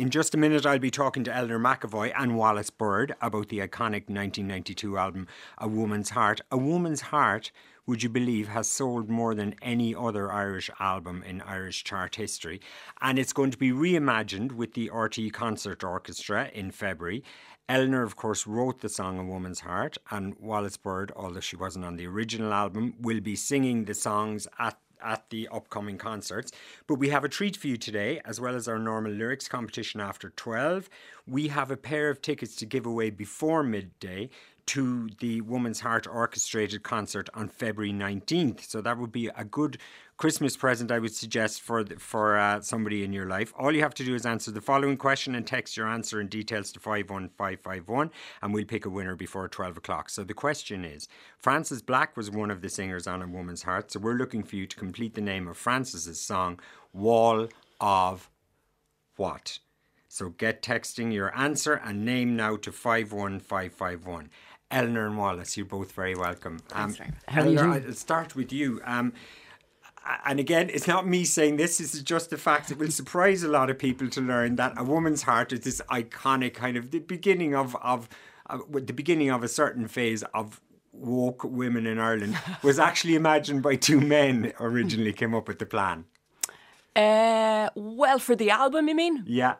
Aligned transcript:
in 0.00 0.08
just 0.08 0.34
a 0.34 0.38
minute, 0.38 0.64
I'll 0.64 0.78
be 0.78 0.90
talking 0.90 1.24
to 1.24 1.36
Eleanor 1.36 1.58
McEvoy 1.58 2.10
and 2.16 2.34
Wallis 2.34 2.70
Bird 2.70 3.14
about 3.20 3.50
the 3.50 3.58
iconic 3.58 4.08
1992 4.08 4.96
album 4.96 5.26
A 5.58 5.68
Woman's 5.68 6.08
Heart. 6.08 6.40
A 6.50 6.56
Woman's 6.56 7.02
Heart, 7.02 7.52
would 7.86 8.02
you 8.02 8.08
believe, 8.08 8.48
has 8.48 8.66
sold 8.66 9.10
more 9.10 9.34
than 9.34 9.54
any 9.60 9.94
other 9.94 10.32
Irish 10.32 10.70
album 10.80 11.22
in 11.22 11.42
Irish 11.42 11.84
chart 11.84 12.14
history. 12.14 12.62
And 13.02 13.18
it's 13.18 13.34
going 13.34 13.50
to 13.50 13.58
be 13.58 13.72
reimagined 13.72 14.52
with 14.52 14.72
the 14.72 14.88
RTÉ 14.88 15.30
Concert 15.34 15.84
Orchestra 15.84 16.50
in 16.54 16.70
February. 16.70 17.22
Eleanor, 17.68 18.02
of 18.02 18.16
course, 18.16 18.46
wrote 18.46 18.80
the 18.80 18.88
song 18.88 19.18
A 19.18 19.22
Woman's 19.22 19.60
Heart, 19.60 19.98
and 20.10 20.34
Wallis 20.38 20.78
Bird, 20.78 21.12
although 21.14 21.40
she 21.40 21.56
wasn't 21.56 21.84
on 21.84 21.96
the 21.96 22.06
original 22.06 22.54
album, 22.54 22.94
will 22.98 23.20
be 23.20 23.36
singing 23.36 23.84
the 23.84 23.92
songs 23.92 24.48
at 24.58 24.78
at 25.02 25.28
the 25.30 25.48
upcoming 25.48 25.98
concerts. 25.98 26.52
But 26.86 26.96
we 26.96 27.08
have 27.10 27.24
a 27.24 27.28
treat 27.28 27.56
for 27.56 27.66
you 27.66 27.76
today, 27.76 28.20
as 28.24 28.40
well 28.40 28.54
as 28.54 28.68
our 28.68 28.78
normal 28.78 29.12
lyrics 29.12 29.48
competition 29.48 30.00
after 30.00 30.30
12. 30.30 30.88
We 31.26 31.48
have 31.48 31.70
a 31.70 31.76
pair 31.76 32.10
of 32.10 32.22
tickets 32.22 32.56
to 32.56 32.66
give 32.66 32.86
away 32.86 33.10
before 33.10 33.62
midday 33.62 34.30
to 34.66 35.08
the 35.18 35.40
Woman's 35.40 35.80
Heart 35.80 36.06
orchestrated 36.06 36.82
concert 36.82 37.28
on 37.34 37.48
February 37.48 37.92
19th. 37.92 38.68
So 38.68 38.80
that 38.80 38.98
would 38.98 39.10
be 39.10 39.26
a 39.28 39.44
good 39.44 39.78
Christmas 40.20 40.54
present, 40.54 40.92
I 40.92 40.98
would 40.98 41.14
suggest, 41.14 41.62
for 41.62 41.82
for 41.98 42.36
uh, 42.36 42.60
somebody 42.60 43.04
in 43.04 43.10
your 43.10 43.26
life. 43.26 43.54
All 43.58 43.74
you 43.74 43.80
have 43.80 43.94
to 43.94 44.04
do 44.04 44.14
is 44.14 44.26
answer 44.26 44.50
the 44.50 44.60
following 44.60 44.98
question 44.98 45.34
and 45.34 45.46
text 45.46 45.78
your 45.78 45.88
answer 45.88 46.20
and 46.20 46.28
details 46.28 46.70
to 46.72 46.78
51551, 46.78 48.10
and 48.42 48.52
we'll 48.52 48.66
pick 48.66 48.84
a 48.84 48.90
winner 48.90 49.16
before 49.16 49.48
12 49.48 49.78
o'clock. 49.78 50.10
So 50.10 50.22
the 50.22 50.34
question 50.34 50.84
is 50.84 51.08
Frances 51.38 51.80
Black 51.80 52.18
was 52.18 52.30
one 52.30 52.50
of 52.50 52.60
the 52.60 52.68
singers 52.68 53.06
on 53.06 53.22
A 53.22 53.26
Woman's 53.26 53.62
Heart. 53.62 53.92
So 53.92 53.98
we're 53.98 54.12
looking 54.12 54.42
for 54.42 54.56
you 54.56 54.66
to 54.66 54.76
complete 54.76 55.14
the 55.14 55.22
name 55.22 55.48
of 55.48 55.56
Frances's 55.56 56.20
song, 56.20 56.60
Wall 56.92 57.48
of 57.80 58.28
What? 59.16 59.58
So 60.06 60.28
get 60.28 60.60
texting 60.60 61.14
your 61.14 61.34
answer 61.34 61.80
and 61.82 62.04
name 62.04 62.36
now 62.36 62.56
to 62.56 62.70
51551. 62.70 64.28
Eleanor 64.70 65.06
and 65.06 65.16
Wallis, 65.16 65.56
you're 65.56 65.64
both 65.64 65.92
very 65.92 66.14
welcome. 66.14 66.60
Um, 66.74 66.94
Eleanor, 67.26 67.70
I'll 67.70 67.92
start 67.94 68.36
with 68.36 68.52
you. 68.52 68.82
Um, 68.84 69.14
and 70.24 70.40
again, 70.40 70.70
it's 70.72 70.86
not 70.86 71.06
me 71.06 71.24
saying 71.24 71.56
this, 71.56 71.78
this 71.78 71.94
is 71.94 72.02
just 72.02 72.30
the 72.30 72.38
fact 72.38 72.70
it 72.70 72.78
will 72.78 72.90
surprise 72.90 73.42
a 73.42 73.48
lot 73.48 73.70
of 73.70 73.78
people 73.78 74.08
to 74.10 74.20
learn 74.20 74.56
that 74.56 74.74
a 74.76 74.84
woman's 74.84 75.22
heart 75.22 75.52
is 75.52 75.60
this 75.60 75.80
iconic 75.90 76.54
kind 76.54 76.76
of 76.76 76.90
the 76.90 77.00
beginning 77.00 77.54
of, 77.54 77.76
of 77.76 78.08
uh, 78.48 78.58
the 78.72 78.92
beginning 78.92 79.30
of 79.30 79.42
a 79.42 79.48
certain 79.48 79.88
phase 79.88 80.22
of 80.34 80.60
woke 80.92 81.44
women 81.44 81.86
in 81.86 81.98
Ireland 81.98 82.38
was 82.62 82.78
actually 82.78 83.14
imagined 83.14 83.62
by 83.62 83.76
two 83.76 84.00
men 84.00 84.52
originally 84.58 85.12
came 85.12 85.34
up 85.34 85.48
with 85.48 85.58
the 85.58 85.66
plan. 85.66 86.04
Uh, 86.96 87.70
well, 87.74 88.18
for 88.18 88.34
the 88.34 88.50
album, 88.50 88.88
you 88.88 88.94
mean? 88.94 89.22
Yeah. 89.26 89.54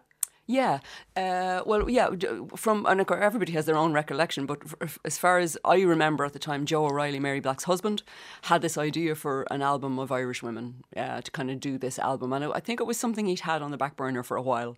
Yeah, 0.51 0.81
uh, 1.15 1.63
well, 1.65 1.89
yeah. 1.89 2.11
From 2.57 2.85
and 2.87 3.09
everybody 3.09 3.53
has 3.53 3.67
their 3.67 3.77
own 3.77 3.93
recollection, 3.93 4.47
but 4.47 4.59
as 5.05 5.17
far 5.17 5.39
as 5.39 5.57
I 5.65 5.81
remember 5.83 6.25
at 6.25 6.33
the 6.33 6.41
time, 6.41 6.67
Joe 6.67 6.87
O'Reilly, 6.87 7.21
Mary 7.21 7.39
Black's 7.39 7.65
husband, 7.65 8.03
had 8.43 8.61
this 8.61 8.77
idea 8.77 9.15
for 9.15 9.47
an 9.53 9.63
album 9.63 10.01
of 10.01 10.11
Irish 10.11 10.43
women 10.43 10.83
uh, 10.97 11.21
to 11.21 11.31
kind 11.31 11.53
of 11.53 11.61
do 11.61 11.79
this 11.79 12.01
album, 12.01 12.33
and 12.33 12.45
I 12.53 12.59
think 12.59 12.81
it 12.81 12.85
was 12.85 12.99
something 12.99 13.27
he'd 13.27 13.41
had 13.41 13.63
on 13.63 13.71
the 13.71 13.77
back 13.77 13.95
burner 13.95 14.25
for 14.25 14.37
a 14.37 14.43
while, 14.43 14.77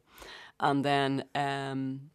and 0.61 0.85
then. 0.85 1.25
Um, 1.35 2.11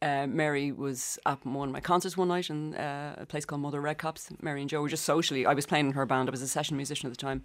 uh, 0.00 0.28
Mary 0.28 0.70
was 0.70 1.18
at 1.26 1.44
one 1.44 1.70
of 1.70 1.72
my 1.72 1.80
concerts 1.80 2.16
one 2.16 2.28
night 2.28 2.50
in 2.50 2.72
uh, 2.76 3.16
a 3.18 3.26
place 3.26 3.44
called 3.44 3.62
Mother 3.62 3.82
Redcaps. 3.82 4.40
Mary 4.40 4.60
and 4.60 4.70
Joe 4.70 4.80
were 4.80 4.88
just 4.88 5.04
socially. 5.04 5.44
I 5.44 5.54
was 5.54 5.66
playing 5.66 5.86
in 5.86 5.92
her 5.94 6.06
band. 6.06 6.28
I 6.28 6.30
was 6.30 6.40
a 6.40 6.46
session 6.46 6.76
musician 6.76 7.10
at 7.10 7.16
the 7.16 7.20
time. 7.20 7.42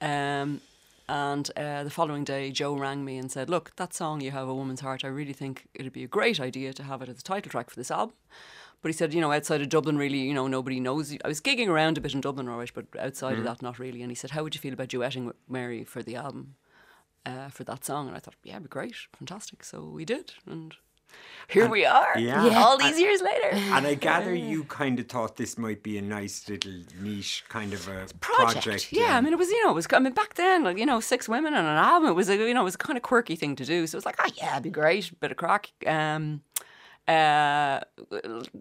Um, 0.00 0.60
and 1.08 1.50
uh, 1.56 1.84
the 1.84 1.90
following 1.90 2.24
day, 2.24 2.50
Joe 2.50 2.74
rang 2.74 3.04
me 3.04 3.16
and 3.16 3.30
said, 3.30 3.48
Look, 3.48 3.74
that 3.76 3.94
song, 3.94 4.20
You 4.20 4.32
Have 4.32 4.48
a 4.48 4.54
Woman's 4.54 4.80
Heart, 4.80 5.04
I 5.04 5.08
really 5.08 5.32
think 5.32 5.68
it'd 5.74 5.92
be 5.92 6.04
a 6.04 6.08
great 6.08 6.40
idea 6.40 6.72
to 6.72 6.82
have 6.82 7.02
it 7.02 7.08
as 7.08 7.20
a 7.20 7.22
title 7.22 7.50
track 7.50 7.70
for 7.70 7.76
this 7.76 7.90
album. 7.90 8.16
But 8.82 8.88
he 8.88 8.92
said, 8.92 9.14
you 9.14 9.20
know, 9.20 9.32
outside 9.32 9.62
of 9.62 9.68
Dublin, 9.68 9.98
really, 9.98 10.18
you 10.18 10.34
know, 10.34 10.46
nobody 10.46 10.80
knows. 10.80 11.16
I 11.24 11.28
was 11.28 11.40
gigging 11.40 11.68
around 11.68 11.96
a 11.96 12.00
bit 12.00 12.14
in 12.14 12.20
Dublin, 12.20 12.48
alright, 12.48 12.70
but 12.74 12.86
outside 12.98 13.36
mm. 13.36 13.38
of 13.38 13.44
that, 13.44 13.62
not 13.62 13.78
really. 13.78 14.02
And 14.02 14.10
he 14.10 14.14
said, 14.14 14.32
How 14.32 14.42
would 14.42 14.54
you 14.54 14.60
feel 14.60 14.72
about 14.72 14.88
duetting 14.88 15.26
with 15.26 15.36
Mary 15.48 15.84
for 15.84 16.02
the 16.02 16.16
album, 16.16 16.56
uh, 17.24 17.48
for 17.48 17.64
that 17.64 17.84
song? 17.84 18.08
And 18.08 18.16
I 18.16 18.20
thought, 18.20 18.34
Yeah, 18.42 18.54
it'd 18.54 18.64
be 18.64 18.68
great, 18.68 18.94
fantastic. 19.16 19.64
So 19.64 19.84
we 19.84 20.04
did. 20.04 20.34
And 20.46 20.76
here 21.48 21.64
and, 21.64 21.72
we 21.72 21.84
are. 21.84 22.18
Yeah. 22.18 22.46
yeah. 22.46 22.62
All 22.62 22.76
these 22.76 22.92
and, 22.92 23.00
years 23.00 23.22
later. 23.22 23.50
And 23.52 23.86
I 23.86 23.94
gather 23.94 24.34
you 24.52 24.64
kind 24.64 24.98
of 24.98 25.08
thought 25.08 25.36
this 25.36 25.56
might 25.56 25.82
be 25.82 25.96
a 25.98 26.02
nice 26.02 26.48
little 26.48 26.72
niche 27.00 27.44
kind 27.48 27.72
of 27.72 27.86
a 27.88 28.06
project. 28.20 28.64
project 28.64 28.92
yeah. 28.92 29.02
yeah. 29.02 29.16
I 29.16 29.20
mean, 29.20 29.32
it 29.32 29.38
was, 29.38 29.48
you 29.48 29.64
know, 29.64 29.70
it 29.70 29.74
was, 29.74 29.86
I 29.92 29.98
mean, 29.98 30.12
back 30.12 30.34
then, 30.34 30.64
like, 30.64 30.78
you 30.78 30.86
know, 30.86 31.00
six 31.00 31.28
women 31.28 31.54
on 31.54 31.64
an 31.64 31.76
album, 31.76 32.10
it 32.10 32.14
was 32.14 32.28
a, 32.28 32.36
you 32.36 32.54
know, 32.54 32.62
it 32.62 32.64
was 32.64 32.74
a 32.74 32.78
kind 32.78 32.96
of 32.96 33.02
quirky 33.02 33.36
thing 33.36 33.54
to 33.56 33.64
do. 33.64 33.86
So 33.86 33.96
it 33.96 33.98
was 33.98 34.06
like, 34.06 34.16
oh, 34.18 34.30
yeah, 34.36 34.52
it'd 34.52 34.64
be 34.64 34.70
great, 34.70 35.18
bit 35.20 35.30
of 35.30 35.36
crack. 35.36 35.70
Um, 35.86 36.42
uh, 37.06 37.80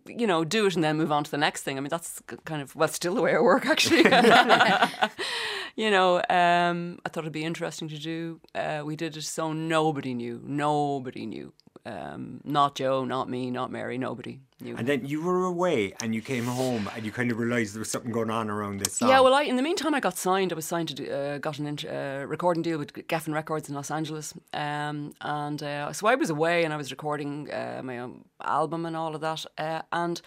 you 0.05 0.27
know, 0.27 0.45
do 0.45 0.67
it 0.67 0.75
and 0.75 0.83
then 0.83 0.97
move 0.97 1.11
on 1.11 1.23
to 1.23 1.31
the 1.31 1.37
next 1.37 1.63
thing. 1.63 1.79
I 1.79 1.81
mean, 1.81 1.89
that's 1.89 2.21
kind 2.45 2.61
of 2.61 2.75
well, 2.75 2.87
still 2.87 3.15
the 3.15 3.21
way 3.21 3.35
I 3.35 3.39
work 3.39 3.65
actually. 3.65 4.03
you 5.75 5.89
know, 5.89 6.17
um, 6.29 6.99
I 7.03 7.09
thought 7.09 7.23
it'd 7.23 7.31
be 7.31 7.43
interesting 7.43 7.89
to 7.89 7.97
do. 7.97 8.39
Uh, 8.53 8.83
we 8.85 8.95
did 8.95 9.17
it 9.17 9.23
so 9.23 9.51
nobody 9.51 10.13
knew, 10.13 10.39
nobody 10.43 11.25
knew 11.25 11.53
um, 11.85 12.41
not 12.43 12.75
Joe, 12.75 13.05
not 13.05 13.29
me, 13.29 13.51
not 13.51 13.71
Mary, 13.71 13.97
nobody 13.97 14.39
knew. 14.59 14.75
And 14.75 14.87
then 14.87 15.05
you 15.05 15.21
were 15.21 15.45
away 15.45 15.93
and 16.01 16.15
you 16.15 16.21
came 16.21 16.45
home 16.45 16.89
and 16.95 17.05
you 17.05 17.11
kind 17.11 17.31
of 17.31 17.37
realised 17.37 17.75
there 17.75 17.79
was 17.79 17.91
something 17.91 18.11
going 18.11 18.29
on 18.29 18.49
around 18.49 18.79
this 18.79 18.93
song. 18.93 19.09
Yeah, 19.09 19.19
well, 19.19 19.33
I, 19.33 19.43
in 19.43 19.55
the 19.55 19.61
meantime, 19.61 19.93
I 19.93 19.99
got 19.99 20.17
signed. 20.17 20.51
I 20.51 20.55
was 20.55 20.65
signed 20.65 20.87
to 20.89 20.95
do, 20.95 21.11
uh, 21.11 21.37
got 21.37 21.59
an 21.59 21.67
uh, 21.67 22.25
recording 22.27 22.63
deal 22.63 22.79
with 22.79 22.93
Geffen 22.93 23.33
Records 23.33 23.69
in 23.69 23.75
Los 23.75 23.91
Angeles. 23.91 24.33
Um, 24.53 25.13
and 25.21 25.61
uh, 25.61 25.93
so 25.93 26.07
I 26.07 26.15
was 26.15 26.29
away 26.29 26.63
and 26.63 26.73
I 26.73 26.77
was 26.77 26.89
recording 26.91 27.51
uh, 27.51 27.81
my 27.83 27.99
own 27.99 28.25
album 28.43 28.85
and 28.85 28.95
all 28.95 29.13
of 29.13 29.21
that. 29.21 29.45
Uh, 29.57 29.81
and 29.91 30.21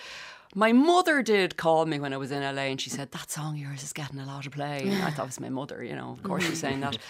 my 0.54 0.72
mother 0.72 1.22
did 1.22 1.56
call 1.56 1.86
me 1.86 1.98
when 2.00 2.12
I 2.12 2.16
was 2.16 2.31
in 2.31 2.42
LA 2.42 2.62
and 2.62 2.81
she 2.81 2.91
said, 2.91 3.12
That 3.12 3.31
song 3.31 3.54
of 3.54 3.60
yours 3.60 3.82
is 3.82 3.92
getting 3.92 4.19
a 4.19 4.26
lot 4.26 4.47
of 4.47 4.53
play. 4.53 4.82
And 4.84 5.03
I 5.03 5.10
thought 5.10 5.25
it 5.25 5.26
was 5.26 5.41
my 5.41 5.50
mother, 5.50 5.82
you 5.82 5.94
know, 5.94 6.10
of 6.12 6.22
course 6.22 6.44
she's 6.44 6.60
saying 6.60 6.81
that. 6.81 6.98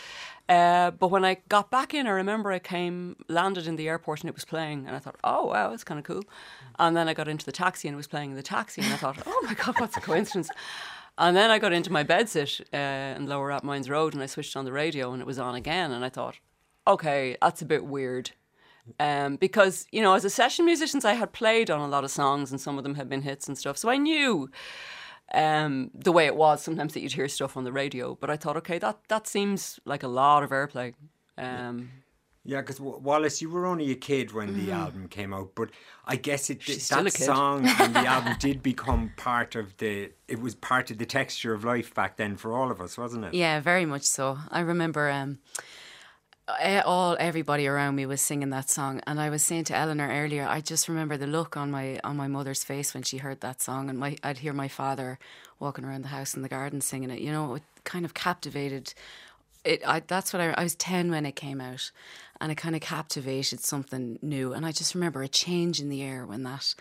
Uh, 0.49 0.91
but 0.93 1.09
when 1.09 1.27
I 1.27 1.37
got 1.51 1.71
back 1.71 1.93
in, 1.93 2.07
I 2.07 2.11
remember 2.11 2.51
I 2.51 2.59
came, 2.59 3.17
landed 3.29 3.67
in 3.67 3.77
the 3.77 3.87
airport 3.87 4.21
and 4.21 4.31
it 4.31 4.35
was 4.35 4.47
playing, 4.47 4.87
and 4.87 4.97
I 4.97 4.99
thought, 4.99 5.17
oh 5.23 5.45
wow, 5.45 5.69
that's 5.69 5.85
kind 5.85 5.99
of 5.99 6.07
cool. 6.07 6.23
And 6.79 6.97
then 6.97 7.07
I 7.07 7.13
got 7.13 7.29
into 7.29 7.45
the 7.45 7.53
taxi 7.53 7.87
and 7.87 7.95
it 7.95 7.99
was 7.99 8.07
playing 8.07 8.31
in 8.31 8.37
the 8.37 8.43
taxi, 8.43 8.81
and 8.81 8.91
I 8.91 8.97
thought, 8.97 9.19
oh 9.27 9.43
my 9.45 9.53
god, 9.53 9.79
what's 9.79 9.99
a 9.99 10.01
coincidence? 10.01 10.49
And 11.19 11.37
then 11.37 11.51
I 11.51 11.59
got 11.59 11.73
into 11.73 11.93
my 11.93 12.03
bedsit 12.03 12.63
uh, 12.73 13.19
in 13.19 13.27
Lower 13.27 13.49
Rathmines 13.49 13.91
Road, 13.91 14.15
and 14.15 14.23
I 14.23 14.27
switched 14.27 14.57
on 14.57 14.65
the 14.65 14.73
radio, 14.73 15.13
and 15.13 15.21
it 15.21 15.27
was 15.27 15.39
on 15.39 15.55
again, 15.55 15.91
and 15.91 16.03
I 16.05 16.09
thought, 16.09 16.37
okay, 16.87 17.37
that's 17.43 17.61
a 17.61 17.67
bit 17.67 17.85
weird. 17.85 18.31
Um, 18.99 19.37
because 19.37 19.87
you 19.93 20.03
know, 20.03 20.15
as 20.15 20.25
a 20.25 20.31
session 20.31 20.65
musician, 20.65 21.01
I 21.05 21.15
had 21.15 21.33
played 21.33 21.71
on 21.71 21.81
a 21.81 21.89
lot 21.89 22.05
of 22.05 22.11
songs, 22.11 22.51
and 22.51 22.61
some 22.61 22.79
of 22.79 22.85
them 22.85 22.95
had 22.95 23.09
been 23.09 23.23
hits 23.23 23.49
and 23.49 23.57
stuff, 23.57 23.77
so 23.79 23.89
I 23.89 23.97
knew 23.97 24.51
um, 25.35 25.91
the 25.95 26.13
way 26.13 26.27
it 26.27 26.37
was 26.37 26.63
sometimes 26.63 26.95
that 26.95 27.01
you'd 27.01 27.13
hear 27.13 27.29
stuff 27.29 27.57
on 27.57 27.65
the 27.65 27.73
radio. 27.73 28.15
But 28.15 28.31
I 28.31 28.37
thought, 28.37 28.57
okay, 28.59 28.79
that 28.79 28.99
that 29.09 29.27
seems 29.27 29.81
like 29.85 30.03
a 30.03 30.09
lot 30.09 30.43
of 30.43 30.51
airplay. 30.51 30.95
Um, 31.37 31.91
yeah, 32.45 32.63
because 32.63 32.81
Wallis, 32.81 33.43
you 33.43 33.51
were 33.51 33.67
only 33.67 33.91
a 33.91 33.95
kid 33.95 34.33
when 34.33 34.49
mm-hmm. 34.49 34.67
the 34.67 34.73
album 34.73 35.09
came 35.09 35.35
out, 35.35 35.51
but 35.55 35.69
I 36.07 36.17
guess 36.17 36.49
it 36.49 36.65
did, 36.65 36.81
that 36.81 37.13
song 37.13 37.67
and 37.67 37.95
the 37.95 38.07
album 38.07 38.37
did 38.41 38.63
become 38.63 39.13
part 39.19 39.55
of 39.55 39.77
the. 39.77 40.13
It 40.29 40.41
was 40.41 40.55
part 40.55 40.91
of 40.91 40.97
the 40.97 41.05
texture 41.05 41.53
of 41.53 41.63
life 41.63 41.93
back 41.93 42.17
then 42.17 42.37
for 42.37 42.55
all 42.55 42.71
of 42.71 42.81
us, 42.81 42.97
wasn't 42.97 43.27
it? 43.27 43.35
Yeah, 43.35 43.61
very 43.61 43.85
much 43.85 44.05
so. 44.05 44.39
I 44.51 44.61
remember. 44.61 45.11
Um, 45.11 45.41
all 46.85 47.17
everybody 47.21 47.67
around 47.67 47.97
me 47.97 48.07
was 48.07 48.21
singing 48.21 48.51
that 48.51 48.71
song. 48.71 49.01
And 49.07 49.21
I 49.21 49.31
was 49.31 49.43
saying 49.43 49.65
to 49.65 49.77
Eleanor 49.77 50.09
earlier 50.11 50.47
I 50.49 50.61
just 50.61 50.89
remember 50.89 51.17
the 51.17 51.27
look 51.27 51.57
on 51.57 51.71
my 51.71 52.01
on 52.03 52.17
my 52.17 52.29
mother's 52.29 52.65
face 52.65 52.95
when 52.95 53.03
she 53.03 53.19
heard 53.19 53.41
that 53.41 53.61
song. 53.61 53.91
And 53.91 53.99
my 53.99 54.17
I'd 54.23 54.39
hear 54.39 54.53
my 54.53 54.69
father 54.69 55.19
walking 55.59 55.85
around 55.85 56.03
the 56.03 56.09
house 56.09 56.35
in 56.35 56.43
the 56.43 56.49
garden 56.49 56.81
singing 56.81 57.11
it. 57.11 57.21
You 57.21 57.33
know 57.33 57.55
it 57.57 57.63
kind 57.85 58.05
of 58.05 58.15
captivated 58.15 58.95
it 59.65 59.83
I 59.87 60.01
that's 60.01 60.33
what 60.33 60.41
I 60.41 60.51
I 60.53 60.63
was 60.63 60.75
10 60.75 61.11
when 61.11 61.27
it 61.27 61.37
came 61.37 61.61
out. 61.61 61.91
And 62.41 62.53
it 62.53 62.57
kind 62.57 62.77
of 62.77 62.81
captivated 62.81 63.61
something 63.61 64.19
new. 64.23 64.53
And 64.53 64.65
I 64.65 64.73
just 64.73 64.95
remember 64.95 65.23
a 65.23 65.29
change 65.29 65.81
in 65.81 65.89
the 65.89 66.03
air 66.03 66.25
when 66.25 66.45
that 66.45 66.75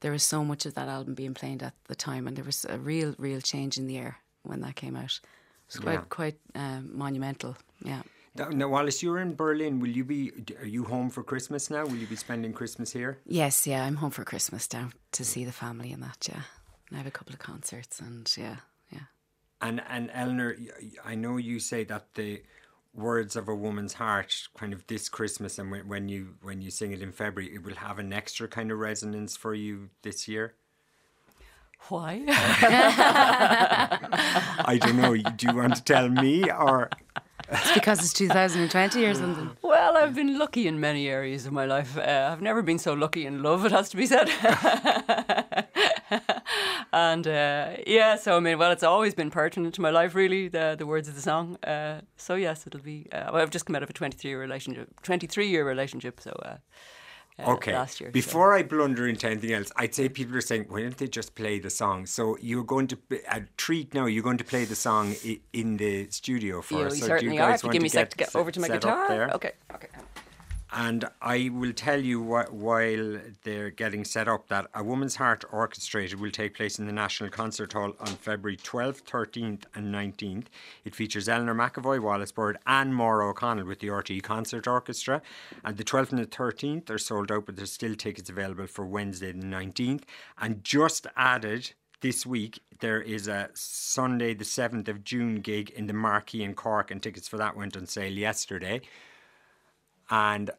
there 0.00 0.12
was 0.12 0.24
so 0.24 0.44
much 0.44 0.66
of 0.66 0.74
that 0.74 0.88
album 0.88 1.14
being 1.14 1.32
played 1.32 1.62
at 1.62 1.74
the 1.86 1.94
time. 1.94 2.26
And 2.26 2.36
there 2.36 2.44
was 2.44 2.66
a 2.68 2.78
real 2.78 3.14
real 3.18 3.40
change 3.40 3.78
in 3.78 3.86
the 3.86 3.96
air 3.96 4.18
when 4.42 4.60
that 4.60 4.76
came 4.76 4.96
out. 4.96 5.20
It 5.68 5.74
was 5.74 5.80
quite 5.80 5.94
yeah. 5.94 6.04
quite 6.08 6.36
uh, 6.54 6.80
monumental. 6.82 7.56
Yeah 7.82 8.02
now, 8.50 8.68
Wallis, 8.68 9.02
you're 9.02 9.18
in 9.18 9.34
Berlin. 9.34 9.80
Will 9.80 9.88
you 9.88 10.04
be? 10.04 10.32
Are 10.60 10.66
you 10.66 10.84
home 10.84 11.10
for 11.10 11.22
Christmas 11.22 11.70
now? 11.70 11.84
Will 11.84 11.96
you 11.96 12.06
be 12.06 12.16
spending 12.16 12.52
Christmas 12.52 12.92
here? 12.92 13.18
Yes, 13.26 13.66
yeah, 13.66 13.84
I'm 13.84 13.96
home 13.96 14.10
for 14.10 14.24
Christmas 14.24 14.66
down 14.68 14.92
to 15.12 15.24
see 15.24 15.44
the 15.44 15.52
family 15.52 15.92
and 15.92 16.02
that. 16.02 16.28
Yeah, 16.28 16.42
I 16.92 16.96
have 16.96 17.06
a 17.06 17.10
couple 17.10 17.32
of 17.32 17.38
concerts 17.38 18.00
and 18.00 18.32
yeah, 18.36 18.56
yeah. 18.90 19.06
And 19.60 19.82
and 19.88 20.10
Eleanor, 20.12 20.56
I 21.04 21.14
know 21.14 21.36
you 21.36 21.60
say 21.60 21.84
that 21.84 22.14
the 22.14 22.42
words 22.94 23.36
of 23.36 23.48
a 23.48 23.54
woman's 23.54 23.94
heart, 23.94 24.48
kind 24.56 24.72
of 24.72 24.86
this 24.86 25.08
Christmas, 25.08 25.58
and 25.58 25.70
when 25.88 26.08
you 26.08 26.34
when 26.42 26.60
you 26.62 26.70
sing 26.70 26.92
it 26.92 27.02
in 27.02 27.12
February, 27.12 27.54
it 27.54 27.62
will 27.64 27.76
have 27.76 27.98
an 27.98 28.12
extra 28.12 28.48
kind 28.48 28.70
of 28.70 28.78
resonance 28.78 29.36
for 29.36 29.54
you 29.54 29.90
this 30.02 30.28
year. 30.28 30.54
Why? 31.88 32.24
I 34.68 34.78
don't 34.80 34.96
know. 34.96 35.16
Do 35.16 35.46
you 35.46 35.56
want 35.56 35.76
to 35.76 35.82
tell 35.82 36.08
me 36.08 36.50
or? 36.50 36.90
It's 37.48 37.72
because 37.74 38.00
it's 38.00 38.12
2020 38.12 39.04
or 39.04 39.14
something. 39.14 39.56
Well, 39.62 39.96
I've 39.96 40.14
been 40.14 40.38
lucky 40.38 40.66
in 40.66 40.80
many 40.80 41.08
areas 41.08 41.46
of 41.46 41.52
my 41.52 41.64
life. 41.64 41.96
Uh, 41.96 42.30
I've 42.32 42.42
never 42.42 42.62
been 42.62 42.78
so 42.78 42.92
lucky 42.92 43.26
in 43.26 43.42
love, 43.42 43.64
it 43.64 43.72
has 43.72 43.88
to 43.90 43.96
be 43.96 44.06
said. 44.06 44.28
and 46.92 47.26
uh, 47.26 47.76
yeah, 47.86 48.16
so 48.16 48.36
I 48.36 48.40
mean, 48.40 48.58
well, 48.58 48.72
it's 48.72 48.82
always 48.82 49.14
been 49.14 49.30
pertinent 49.30 49.74
to 49.74 49.80
my 49.80 49.90
life, 49.90 50.14
really, 50.14 50.48
the 50.48 50.74
the 50.78 50.86
words 50.86 51.08
of 51.08 51.14
the 51.14 51.22
song. 51.22 51.56
Uh, 51.62 52.00
so 52.16 52.34
yes, 52.34 52.66
it'll 52.66 52.80
be. 52.80 53.06
Uh, 53.12 53.30
well, 53.32 53.42
I've 53.42 53.50
just 53.50 53.66
come 53.66 53.76
out 53.76 53.82
of 53.82 53.90
a 53.90 53.92
23 53.92 54.30
year 54.30 54.40
relationship, 54.40 54.88
23 55.02 55.48
year 55.48 55.64
relationship, 55.66 56.20
so. 56.20 56.32
Uh, 57.38 57.52
Okay. 57.52 57.74
Last 57.74 58.00
year. 58.00 58.08
so- 58.08 58.12
Before 58.12 58.54
I 58.54 58.62
blunder 58.62 59.06
into 59.06 59.26
anything 59.26 59.52
else, 59.52 59.70
I'd 59.76 59.94
say 59.94 60.08
people 60.08 60.34
are 60.36 60.40
saying, 60.40 60.66
why 60.68 60.80
don't 60.80 60.96
they 60.96 61.06
just 61.06 61.34
play 61.34 61.58
the 61.58 61.68
song? 61.68 62.06
So 62.06 62.38
you're 62.40 62.64
going 62.64 62.86
to 62.88 62.98
a 63.30 63.42
treat 63.58 63.92
now. 63.92 64.06
You're 64.06 64.22
going 64.22 64.38
to 64.38 64.44
play 64.44 64.64
the 64.64 64.74
song 64.74 65.14
i- 65.24 65.40
in 65.52 65.76
the 65.76 66.08
studio 66.10 66.62
for 66.62 66.80
Yeah, 66.80 66.86
us. 66.86 66.98
so 66.98 67.06
certainly 67.06 67.32
do 67.32 67.36
you 67.36 67.42
are. 67.42 67.50
guys 67.50 67.62
you 67.62 67.66
want 67.66 67.72
give 67.74 67.82
me 67.82 67.88
a 67.88 67.90
sec 67.90 68.10
to 68.10 68.16
get 68.16 68.34
over 68.34 68.50
to 68.50 68.60
my 68.60 68.68
guitar. 68.68 69.30
Okay, 69.34 69.52
okay. 69.74 69.88
And 70.72 71.04
I 71.22 71.50
will 71.52 71.72
tell 71.72 72.00
you 72.00 72.22
wh- 72.22 72.52
while 72.52 73.20
they're 73.44 73.70
getting 73.70 74.04
set 74.04 74.26
up 74.26 74.48
that 74.48 74.66
A 74.74 74.82
Woman's 74.82 75.16
Heart 75.16 75.44
Orchestrated 75.52 76.20
will 76.20 76.32
take 76.32 76.54
place 76.54 76.78
in 76.78 76.86
the 76.86 76.92
National 76.92 77.30
Concert 77.30 77.72
Hall 77.72 77.94
on 78.00 78.06
February 78.06 78.56
12th, 78.56 79.02
13th, 79.04 79.62
and 79.74 79.94
19th. 79.94 80.46
It 80.84 80.94
features 80.94 81.28
Eleanor 81.28 81.54
McEvoy, 81.54 82.00
Wallis 82.00 82.32
Bird, 82.32 82.58
and 82.66 82.94
Maura 82.94 83.28
O'Connell 83.30 83.66
with 83.66 83.78
the 83.78 83.88
RTE 83.88 84.22
Concert 84.22 84.66
Orchestra. 84.66 85.22
And 85.64 85.76
the 85.76 85.84
12th 85.84 86.10
and 86.10 86.18
the 86.18 86.26
13th 86.26 86.90
are 86.90 86.98
sold 86.98 87.30
out, 87.30 87.46
but 87.46 87.56
there's 87.56 87.72
still 87.72 87.94
tickets 87.94 88.28
available 88.28 88.66
for 88.66 88.84
Wednesday 88.84 89.30
the 89.32 89.46
19th. 89.46 90.02
And 90.40 90.64
just 90.64 91.06
added 91.16 91.72
this 92.00 92.26
week, 92.26 92.60
there 92.80 93.00
is 93.00 93.28
a 93.28 93.50
Sunday 93.54 94.34
the 94.34 94.44
7th 94.44 94.88
of 94.88 95.04
June 95.04 95.36
gig 95.36 95.70
in 95.70 95.86
the 95.86 95.94
Marquee 95.94 96.42
in 96.42 96.54
Cork, 96.54 96.90
and 96.90 97.02
tickets 97.02 97.28
for 97.28 97.36
that 97.38 97.56
went 97.56 97.76
on 97.76 97.86
sale 97.86 98.12
yesterday. 98.12 98.80
And 100.10 100.50
uh, 100.50 100.54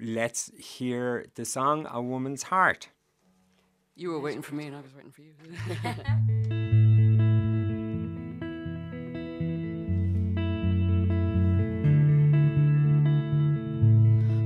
let's 0.00 0.50
hear 0.58 1.26
the 1.34 1.44
song 1.44 1.86
A 1.90 2.00
Woman's 2.02 2.44
Heart. 2.44 2.88
You 3.96 4.10
were 4.10 4.20
waiting 4.20 4.42
for 4.42 4.54
me, 4.54 4.66
and 4.66 4.76
I 4.76 4.80
was 4.80 4.94
waiting 4.94 5.12
for 5.12 5.22
you. 5.22 5.34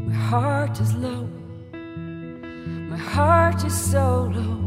My 0.08 0.14
heart 0.14 0.80
is 0.80 0.94
low. 0.94 1.28
My 2.90 2.96
heart 2.96 3.64
is 3.64 3.76
so 3.90 4.30
low. 4.34 4.60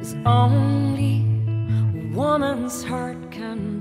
As 0.00 0.14
only 0.26 1.24
a 2.00 2.14
woman's 2.14 2.82
heart 2.84 3.30
can 3.30 3.71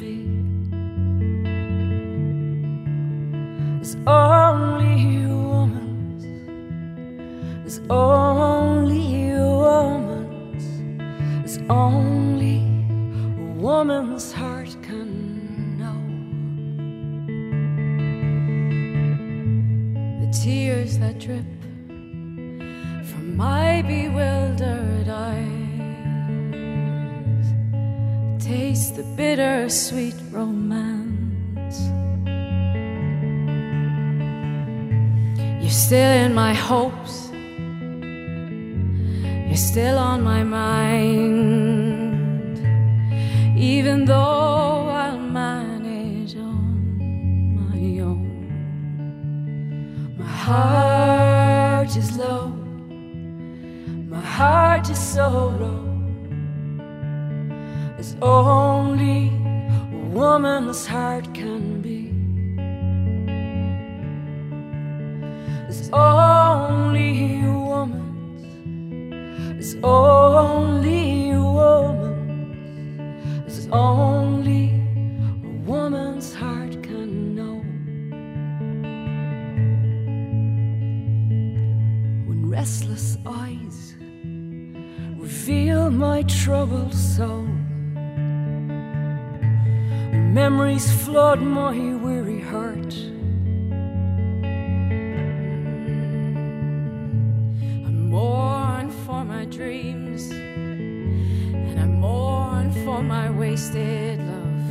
only 4.08 5.28
woman's. 5.28 6.26
As 7.66 7.82
only 7.90 9.32
a 9.32 9.46
woman's. 9.46 10.66
As 11.46 11.58
only 11.70 12.58
a 12.58 13.54
woman's 13.60 14.32
heart 14.32 14.76
can 14.82 15.78
know. 15.78 16.02
The 20.26 20.32
tears 20.44 20.98
that 21.00 21.20
drip 21.20 21.46
from 23.10 23.36
my 23.38 23.82
bewildered 23.84 25.10
eyes 25.10 25.72
taste 28.44 28.96
the 28.96 29.04
bittersweet 29.16 30.16
romance. 30.32 31.31
You're 35.72 35.80
still 35.80 36.12
in 36.26 36.34
my 36.34 36.54
hopes, 36.54 37.30
you're 39.48 39.56
still 39.56 39.98
on 39.98 40.22
my 40.22 40.44
mind, 40.44 40.98
even 43.58 44.04
though 44.04 44.90
I'll 44.90 45.18
manage 45.18 46.36
on 46.36 46.98
my 47.56 48.02
own. 48.04 48.50
My 50.20 50.26
heart 50.26 51.96
is 51.96 52.18
low. 52.18 52.48
My 54.10 54.20
heart 54.20 54.90
is 54.90 55.00
so 55.00 55.56
low. 55.58 55.88
As 57.98 58.18
only 58.22 59.30
a 59.30 60.00
woman's 60.20 60.86
heart 60.86 61.34
can 61.34 61.82
be. 61.82 61.91
As 65.72 65.90
only 65.94 67.46
a 67.46 67.50
woman's. 67.50 68.44
As 69.58 69.78
only 69.82 71.32
a 71.32 71.40
woman's. 71.40 73.48
As 73.48 73.70
only 73.72 74.72
a 75.46 75.48
woman's 75.66 76.34
heart 76.34 76.84
can 76.84 77.36
know. 77.36 77.64
when 82.28 82.50
restless 82.50 83.18
eyes 83.26 83.96
reveal 85.16 85.90
my 85.90 86.24
troubled 86.24 86.94
soul. 86.94 87.48
When 90.12 90.34
memories 90.34 90.92
flood 91.06 91.42
my 91.42 91.96
weary 91.96 92.42
heart. 92.42 93.11
My 103.04 103.30
wasted 103.30 104.20
love. 104.20 104.70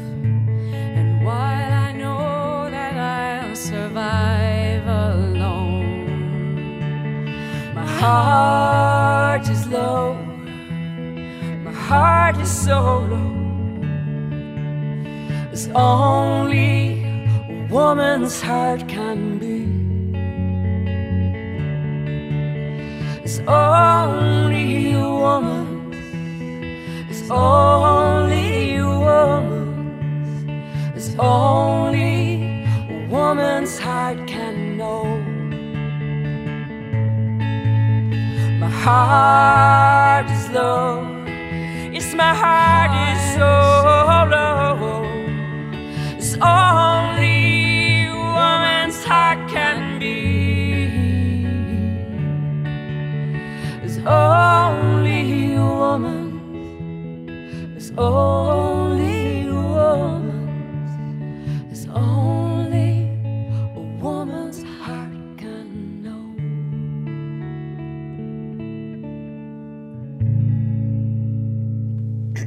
And 0.99 1.25
while 1.25 1.73
I 1.73 1.93
know 1.93 2.71
that 2.71 2.95
I'll 2.97 3.57
survive 3.57 4.87
alone, 4.87 6.15
my 7.75 7.87
heart 7.87 9.49
is 9.49 9.67
low. 9.67 10.15
My 11.65 11.73
heart 11.73 12.37
is 12.39 12.51
so 12.51 13.07
low. 13.11 13.37
As 15.53 15.69
only 15.75 17.03
a 17.49 17.69
woman's 17.71 18.41
heart 18.41 18.87
can 18.89 19.39
be. 19.39 19.67
As 23.25 23.41
only 23.41 24.93
a 24.93 25.01
woman. 25.01 25.70
Only 27.31 28.77
a 28.77 28.87
woman. 28.87 30.51
As 30.97 31.15
only 31.17 32.65
a 32.91 33.07
woman's 33.09 33.79
heart 33.79 34.27
can 34.27 34.77
know. 34.77 35.05
My 38.59 38.69
heart 38.69 40.29
is 40.29 40.51
low. 40.51 41.07
Yes, 41.93 42.15
my 42.15 42.35
heart 42.35 42.93
is 43.11 43.21
so 43.35 43.53
low. 44.35 45.05
As 46.19 46.35
only 46.35 46.80
Only 57.99 59.49
a 59.49 59.55
woman. 59.55 60.49
As 61.71 61.87
only 61.89 63.09
a 63.77 63.81
woman's 64.01 64.63
heart 64.63 65.13
can 65.39 66.03
know. 66.03 66.35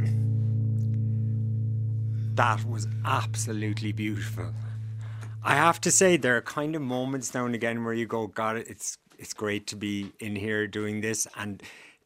That 2.36 2.66
was 2.66 2.88
absolutely 3.06 3.92
beautiful. 3.92 4.54
I 5.44 5.56
have 5.56 5.80
to 5.82 5.92
say, 5.92 6.18
there 6.18 6.38
are 6.38 6.42
kind 6.42 6.76
of 6.76 6.82
moments 6.82 7.34
now 7.34 7.46
and 7.46 7.54
again 7.54 7.84
where 7.84 7.94
you 7.94 8.06
go, 8.06 8.28
God, 8.28 8.58
it's 8.58 8.98
it's 9.20 9.34
great 9.34 9.68
to 9.68 9.76
be 9.76 10.12
in 10.20 10.36
here 10.36 10.68
doing 10.68 11.02
this 11.02 11.28
and 11.38 11.62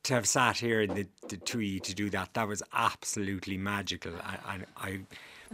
to 0.07 0.13
have 0.13 0.25
sat 0.25 0.57
here 0.57 0.81
in 0.81 0.93
the, 0.93 1.05
the 1.27 1.37
Twee 1.37 1.79
to 1.81 1.93
do 1.93 2.09
that. 2.09 2.33
That 2.33 2.47
was 2.47 2.63
absolutely 2.73 3.57
magical. 3.57 4.13
I, 4.23 4.37
I, 4.45 4.89
I 4.89 4.99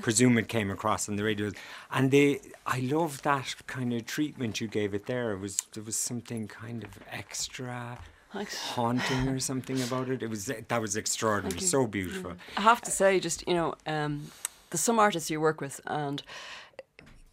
presume 0.01 0.37
it 0.37 0.47
came 0.47 0.69
across 0.69 1.09
on 1.09 1.15
the 1.15 1.23
radio. 1.23 1.51
And 1.91 2.11
they, 2.11 2.39
I 2.65 2.79
love 2.81 3.23
that 3.23 3.55
kind 3.65 3.93
of 3.93 4.05
treatment 4.05 4.61
you 4.61 4.67
gave 4.67 4.93
it 4.93 5.07
there. 5.07 5.31
It 5.31 5.39
was 5.39 5.57
there 5.73 5.83
was 5.83 5.95
something 5.95 6.47
kind 6.47 6.83
of 6.83 6.91
extra. 7.11 7.97
Thanks. 8.31 8.57
Haunting 8.69 9.27
or 9.27 9.39
something 9.51 9.81
about 9.81 10.09
it. 10.09 10.21
It 10.21 10.29
was 10.29 10.45
that 10.45 10.81
was 10.81 10.95
extraordinary, 10.95 11.59
so 11.59 11.87
beautiful. 11.87 12.33
I 12.57 12.61
have 12.61 12.81
to 12.81 12.91
say, 12.91 13.19
just 13.19 13.47
you 13.47 13.55
know, 13.55 13.75
um, 13.87 14.31
there's 14.69 14.81
some 14.81 14.99
artists 14.99 15.29
you 15.29 15.41
work 15.41 15.61
with, 15.61 15.81
and 15.87 16.21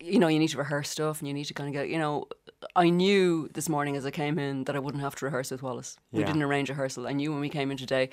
you 0.01 0.19
know, 0.19 0.29
you 0.29 0.39
need 0.39 0.49
to 0.49 0.59
rehearse 0.59 0.89
stuff 0.89 1.21
and 1.21 1.29
you 1.29 1.35
need 1.35 1.45
to 1.45 1.55
kind 1.55 1.69
of 1.69 1.75
get, 1.75 1.89
you 1.89 1.99
know, 1.99 2.27
I 2.75 2.89
knew 2.89 3.49
this 3.53 3.69
morning 3.69 3.97
as 3.97 4.07
I 4.07 4.11
came 4.11 4.39
in 4.39 4.65
that 4.65 4.75
I 4.77 4.79
wouldn't 4.79 5.03
have 5.03 5.15
to 5.17 5.25
rehearse 5.27 5.51
with 5.51 5.63
Wallis. 5.63 5.97
We 6.13 6.21
Yeah. 6.21 6.27
didn't 6.27 6.43
arrange 6.43 6.69
rehearsal. 6.69 7.07
I 7.07 7.13
knew 7.13 7.31
when 7.33 7.41
we 7.41 7.49
came 7.49 7.71
in 7.71 7.77
today. 7.77 8.11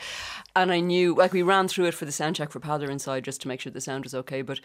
And 0.56 0.72
I 0.72 0.80
knew, 0.80 1.16
like, 1.16 1.34
we 1.34 1.44
ran 1.44 1.68
through 1.68 1.86
it 1.86 1.94
for 1.94 2.06
the 2.06 2.12
sound 2.12 2.36
check 2.36 2.52
for 2.52 2.60
Padder 2.60 2.90
inside 2.90 3.24
just 3.24 3.42
to 3.42 3.48
make 3.48 3.62
sure 3.62 3.72
the 3.72 3.82
sound 3.82 4.04
was 4.04 4.14
okay. 4.16 4.42
But 4.42 4.60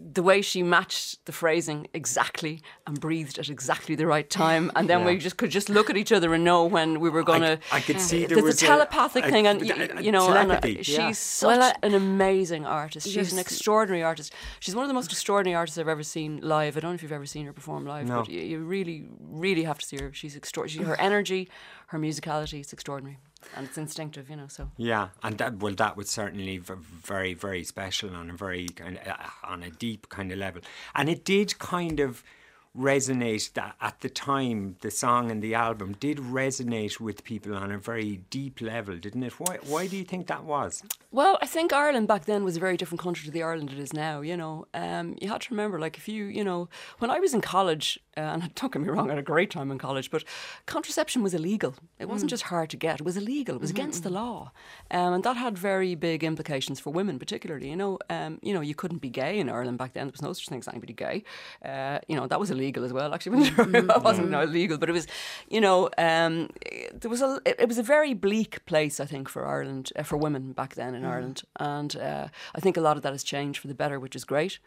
the 0.00 0.22
way 0.22 0.40
she 0.42 0.62
matched 0.62 1.24
the 1.26 1.32
phrasing 1.32 1.86
exactly 1.92 2.62
and 2.86 3.00
breathed 3.00 3.38
at 3.38 3.48
exactly 3.48 3.94
the 3.94 4.06
right 4.06 4.28
time, 4.30 4.70
and 4.76 4.88
then 4.88 5.00
Yeah. 5.00 5.06
we 5.06 5.18
just 5.18 5.36
could 5.36 5.50
just 5.50 5.68
look 5.68 5.90
at 5.90 5.96
each 5.96 6.12
other 6.12 6.32
and 6.34 6.44
know 6.44 6.64
when 6.64 7.00
we 7.00 7.10
were 7.10 7.22
going 7.22 7.42
to. 7.42 7.58
I 7.72 7.80
could 7.80 8.00
see 8.00 8.20
there 8.26 8.36
There's 8.36 8.42
was 8.42 8.62
a 8.62 8.66
telepathic 8.66 9.24
a- 9.24 9.30
thing, 9.30 9.46
and 9.46 9.62
a- 9.62 9.64
y- 9.64 9.88
a 9.98 10.02
you 10.02 10.12
know, 10.12 10.32
and 10.32 10.52
uh, 10.52 10.60
she's 10.62 10.88
yeah. 10.96 11.10
such 11.12 11.46
Well, 11.48 11.62
I- 11.62 11.76
an 11.86 11.94
amazing 11.94 12.64
artist. 12.66 13.08
She's 13.08 13.32
an 13.32 13.38
extraordinary 13.38 14.02
artist. 14.02 14.32
She's 14.60 14.74
one 14.74 14.84
of 14.84 14.88
the 14.88 14.94
most 14.94 15.10
extraordinary 15.12 15.56
artists 15.56 15.78
I've 15.78 15.88
ever 15.88 16.02
seen 16.02 16.40
live. 16.42 16.76
I 16.76 16.80
don't 16.80 16.92
know 16.92 16.94
if 16.94 17.02
you've 17.02 17.12
ever 17.12 17.26
seen 17.26 17.46
her 17.46 17.52
perform 17.52 17.84
live, 17.86 18.06
No. 18.06 18.20
but 18.20 18.28
you, 18.30 18.40
you 18.40 18.58
really, 18.60 19.06
really 19.20 19.64
have 19.64 19.78
to 19.78 19.86
see 19.86 19.96
her. 19.98 20.12
She's 20.12 20.36
extraordinary. 20.36 20.86
Her 20.88 21.00
energy, 21.00 21.48
her 21.88 21.98
musicality, 21.98 22.60
it's 22.60 22.72
extraordinary, 22.72 23.18
and 23.56 23.66
it's 23.66 23.78
instinctive, 23.78 24.28
you 24.30 24.36
know. 24.36 24.46
So 24.48 24.70
Yeah, 24.76 25.08
and 25.22 25.38
that 25.38 25.58
well, 25.58 25.74
that 25.74 25.96
was 25.96 26.10
certainly 26.10 26.58
v- 26.58 26.74
very, 26.78 27.34
very 27.34 27.64
special 27.64 28.14
on 28.14 28.30
a 28.30 28.34
very 28.34 28.68
kind 28.68 28.98
of, 28.98 29.06
uh, 29.06 29.16
on 29.44 29.62
a 29.62 29.70
deep 29.70 30.08
kind 30.08 30.32
of 30.32 30.38
level, 30.38 30.62
and 30.94 31.08
it 31.08 31.24
did 31.24 31.58
kind 31.58 32.00
of 32.00 32.22
resonate 32.76 33.52
that 33.54 33.74
at 33.80 34.00
the 34.00 34.08
time 34.08 34.76
the 34.80 34.90
song 34.90 35.30
and 35.30 35.42
the 35.42 35.54
album 35.54 35.96
did 35.98 36.18
resonate 36.18 37.00
with 37.00 37.24
people 37.24 37.54
on 37.56 37.72
a 37.72 37.78
very 37.78 38.20
deep 38.30 38.60
level, 38.60 38.96
didn't 38.96 39.22
it? 39.22 39.32
Why? 39.40 39.58
Why 39.66 39.86
do 39.86 39.96
you 39.96 40.04
think 40.04 40.26
that 40.28 40.44
was? 40.44 40.82
Well, 41.10 41.38
I 41.40 41.46
think 41.46 41.72
Ireland 41.72 42.06
back 42.06 42.26
then 42.26 42.44
was 42.44 42.56
a 42.56 42.60
very 42.60 42.76
different 42.76 43.00
country 43.00 43.24
to 43.24 43.30
the 43.30 43.42
Ireland 43.42 43.70
it 43.70 43.78
is 43.78 43.92
now. 43.92 44.20
You 44.20 44.36
know, 44.36 44.66
um, 44.74 45.16
you 45.20 45.28
had 45.28 45.40
to 45.42 45.50
remember, 45.50 45.80
like, 45.80 45.96
if 45.96 46.08
you, 46.08 46.26
you 46.26 46.44
know, 46.44 46.68
when 46.98 47.10
I 47.10 47.18
was 47.18 47.34
in 47.34 47.40
college, 47.40 47.98
uh, 48.18 48.32
and 48.32 48.54
don't 48.54 48.72
get 48.72 48.82
me 48.82 48.88
wrong, 48.88 49.08
I 49.08 49.14
had 49.14 49.18
a 49.18 49.22
great 49.22 49.50
time 49.50 49.70
in 49.70 49.78
college, 49.78 50.10
but 50.10 50.24
contraception 50.66 51.22
was 51.22 51.34
illegal. 51.34 51.74
It 51.98 52.08
wasn't 52.08 52.30
just 52.30 52.44
hard 52.44 52.70
to 52.70 52.76
get; 52.76 53.00
it 53.00 53.04
was 53.04 53.16
illegal. 53.16 53.54
It 53.56 53.60
was 53.60 53.70
against 53.70 54.02
the 54.02 54.10
law, 54.10 54.52
um, 54.90 55.12
and 55.14 55.24
that 55.24 55.36
had 55.36 55.56
very 55.56 55.94
big 55.94 56.24
implications 56.24 56.80
for 56.80 56.92
women, 56.92 57.18
particularly. 57.18 57.70
You 57.70 57.76
know, 57.76 57.98
um, 58.10 58.38
you 58.42 58.52
know, 58.52 58.60
you 58.60 58.74
couldn't 58.74 58.98
be 58.98 59.10
gay 59.10 59.38
in 59.38 59.48
Ireland 59.48 59.78
back 59.78 59.92
then. 59.92 60.06
There 60.06 60.12
was 60.12 60.22
no 60.22 60.32
such 60.32 60.48
thing 60.48 60.58
as 60.58 60.68
anybody 60.68 60.92
gay. 60.92 61.24
Uh, 61.64 61.98
you 62.08 62.16
know, 62.16 62.26
that 62.26 62.40
was 62.40 62.50
illegal 62.50 62.84
as 62.84 62.92
well. 62.92 63.14
Actually, 63.14 63.48
it 63.58 64.02
wasn't 64.02 64.30
no, 64.30 64.40
illegal, 64.40 64.78
but 64.78 64.88
it 64.88 64.92
was, 64.92 65.06
you 65.48 65.60
know, 65.60 65.88
um, 65.98 66.50
there 66.92 67.10
was 67.10 67.22
a. 67.22 67.40
It, 67.44 67.56
it 67.60 67.68
was 67.68 67.78
a 67.78 67.82
very 67.82 68.14
bleak 68.14 68.64
place, 68.66 69.00
I 69.00 69.06
think, 69.06 69.28
for 69.28 69.46
Ireland, 69.46 69.92
uh, 69.96 70.02
for 70.02 70.16
women 70.16 70.52
back 70.52 70.74
then 70.74 70.94
in 70.94 71.04
Ireland, 71.04 71.42
and 71.56 71.96
uh, 71.96 72.28
I 72.54 72.60
think 72.60 72.76
a 72.76 72.80
lot 72.80 72.96
of 72.96 73.02
that 73.02 73.12
has 73.12 73.22
changed 73.22 73.60
for 73.60 73.68
the 73.68 73.74
better, 73.74 74.00
which 74.00 74.16
is 74.16 74.24
great. 74.24 74.58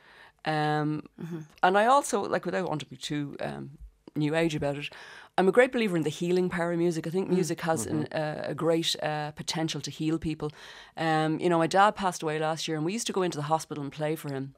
Um, 0.45 1.03
And 1.63 1.77
I 1.77 1.85
also 1.85 2.21
like, 2.21 2.45
without 2.45 2.67
wanting 2.67 2.85
to 2.85 2.89
be 2.89 2.97
too 2.97 3.35
um, 3.39 3.77
new 4.15 4.35
age 4.35 4.55
about 4.55 4.77
it. 4.77 4.89
I'm 5.37 5.47
a 5.47 5.51
great 5.51 5.71
believer 5.71 5.95
in 5.95 6.03
the 6.03 6.09
healing 6.09 6.49
power 6.49 6.73
of 6.73 6.77
music. 6.77 7.07
I 7.07 7.09
think 7.09 7.29
music 7.29 7.61
has 7.61 7.85
an, 7.85 8.07
uh, 8.11 8.43
a 8.47 8.53
great 8.53 8.95
uh, 9.01 9.31
potential 9.31 9.81
to 9.81 9.91
heal 9.91 10.17
people. 10.17 10.51
Um, 10.97 11.39
you 11.39 11.49
know, 11.49 11.57
my 11.57 11.67
dad 11.67 11.95
passed 11.95 12.21
away 12.21 12.37
last 12.37 12.67
year, 12.67 12.75
and 12.77 12.85
we 12.85 12.93
used 12.93 13.07
to 13.07 13.13
go 13.13 13.21
into 13.21 13.37
the 13.37 13.43
hospital 13.43 13.83
and 13.83 13.91
play 13.91 14.15
for 14.15 14.31
him 14.33 14.55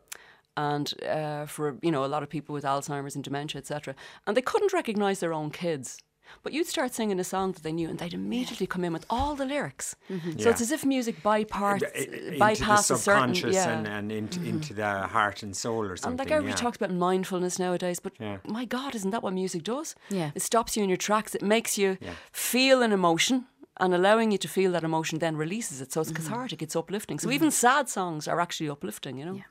and 0.55 0.93
uh, 1.07 1.45
for 1.45 1.77
you 1.81 1.91
know 1.91 2.05
a 2.05 2.07
lot 2.07 2.23
of 2.23 2.29
people 2.29 2.53
with 2.53 2.63
Alzheimer's 2.63 3.15
and 3.15 3.23
dementia, 3.23 3.59
etc. 3.59 3.95
And 4.25 4.35
they 4.35 4.41
couldn't 4.41 4.73
recognise 4.73 5.19
their 5.19 5.33
own 5.33 5.51
kids. 5.51 5.97
But 6.41 6.53
you'd 6.53 6.67
start 6.67 6.93
singing 6.93 7.19
a 7.19 7.23
song 7.23 7.51
that 7.53 7.63
they 7.63 7.71
knew, 7.71 7.89
and 7.89 7.99
they'd 7.99 8.13
immediately 8.13 8.67
come 8.67 8.83
in 8.83 8.93
with 8.93 9.05
all 9.09 9.35
the 9.35 9.45
lyrics. 9.45 9.95
So 10.09 10.15
Yeah. 10.37 10.49
it's 10.49 10.61
as 10.61 10.71
if 10.71 10.83
music 10.85 11.21
bypass, 11.23 11.81
I- 11.83 11.87
I- 11.99 12.05
the 12.05 12.37
bypasses 12.39 12.83
certain, 12.83 12.97
subconscious 13.35 13.55
yeah. 13.55 13.69
and, 13.69 13.87
and 13.87 14.11
into, 14.11 14.41
into 14.43 14.73
the 14.73 15.07
heart 15.07 15.43
and 15.43 15.55
soul 15.55 15.83
or 15.85 15.95
something. 15.95 16.11
And 16.11 16.19
like 16.19 16.31
everybody 16.31 16.51
yeah. 16.53 16.63
talks 16.63 16.77
about 16.77 16.91
mindfulness 16.91 17.59
nowadays, 17.59 17.99
but 17.99 18.13
Yeah. 18.19 18.37
my 18.45 18.65
God, 18.65 18.95
isn't 18.95 19.11
that 19.11 19.23
what 19.23 19.33
music 19.33 19.63
does? 19.63 19.95
Yeah. 20.09 20.31
It 20.35 20.41
stops 20.41 20.75
you 20.75 20.83
in 20.83 20.89
your 20.89 20.97
tracks. 20.97 21.35
It 21.35 21.41
makes 21.43 21.77
you 21.77 21.97
Yeah. 22.01 22.13
feel 22.31 22.81
an 22.81 22.91
emotion. 22.91 23.45
And 23.79 23.91
allowing 23.95 24.31
you 24.31 24.37
to 24.37 24.47
feel 24.47 24.71
that 24.73 24.83
emotion 24.83 25.17
then 25.17 25.35
releases 25.35 25.81
it. 25.81 25.91
So 25.91 26.01
Mm-hmm. 26.01 26.11
it's 26.11 26.19
cathartic, 26.27 26.61
it's 26.61 26.75
uplifting. 26.75 27.17
So 27.17 27.31
even 27.31 27.49
sad 27.49 27.89
songs 27.89 28.27
are 28.27 28.39
actually 28.39 28.69
uplifting, 28.69 29.17
you 29.17 29.25
know? 29.25 29.41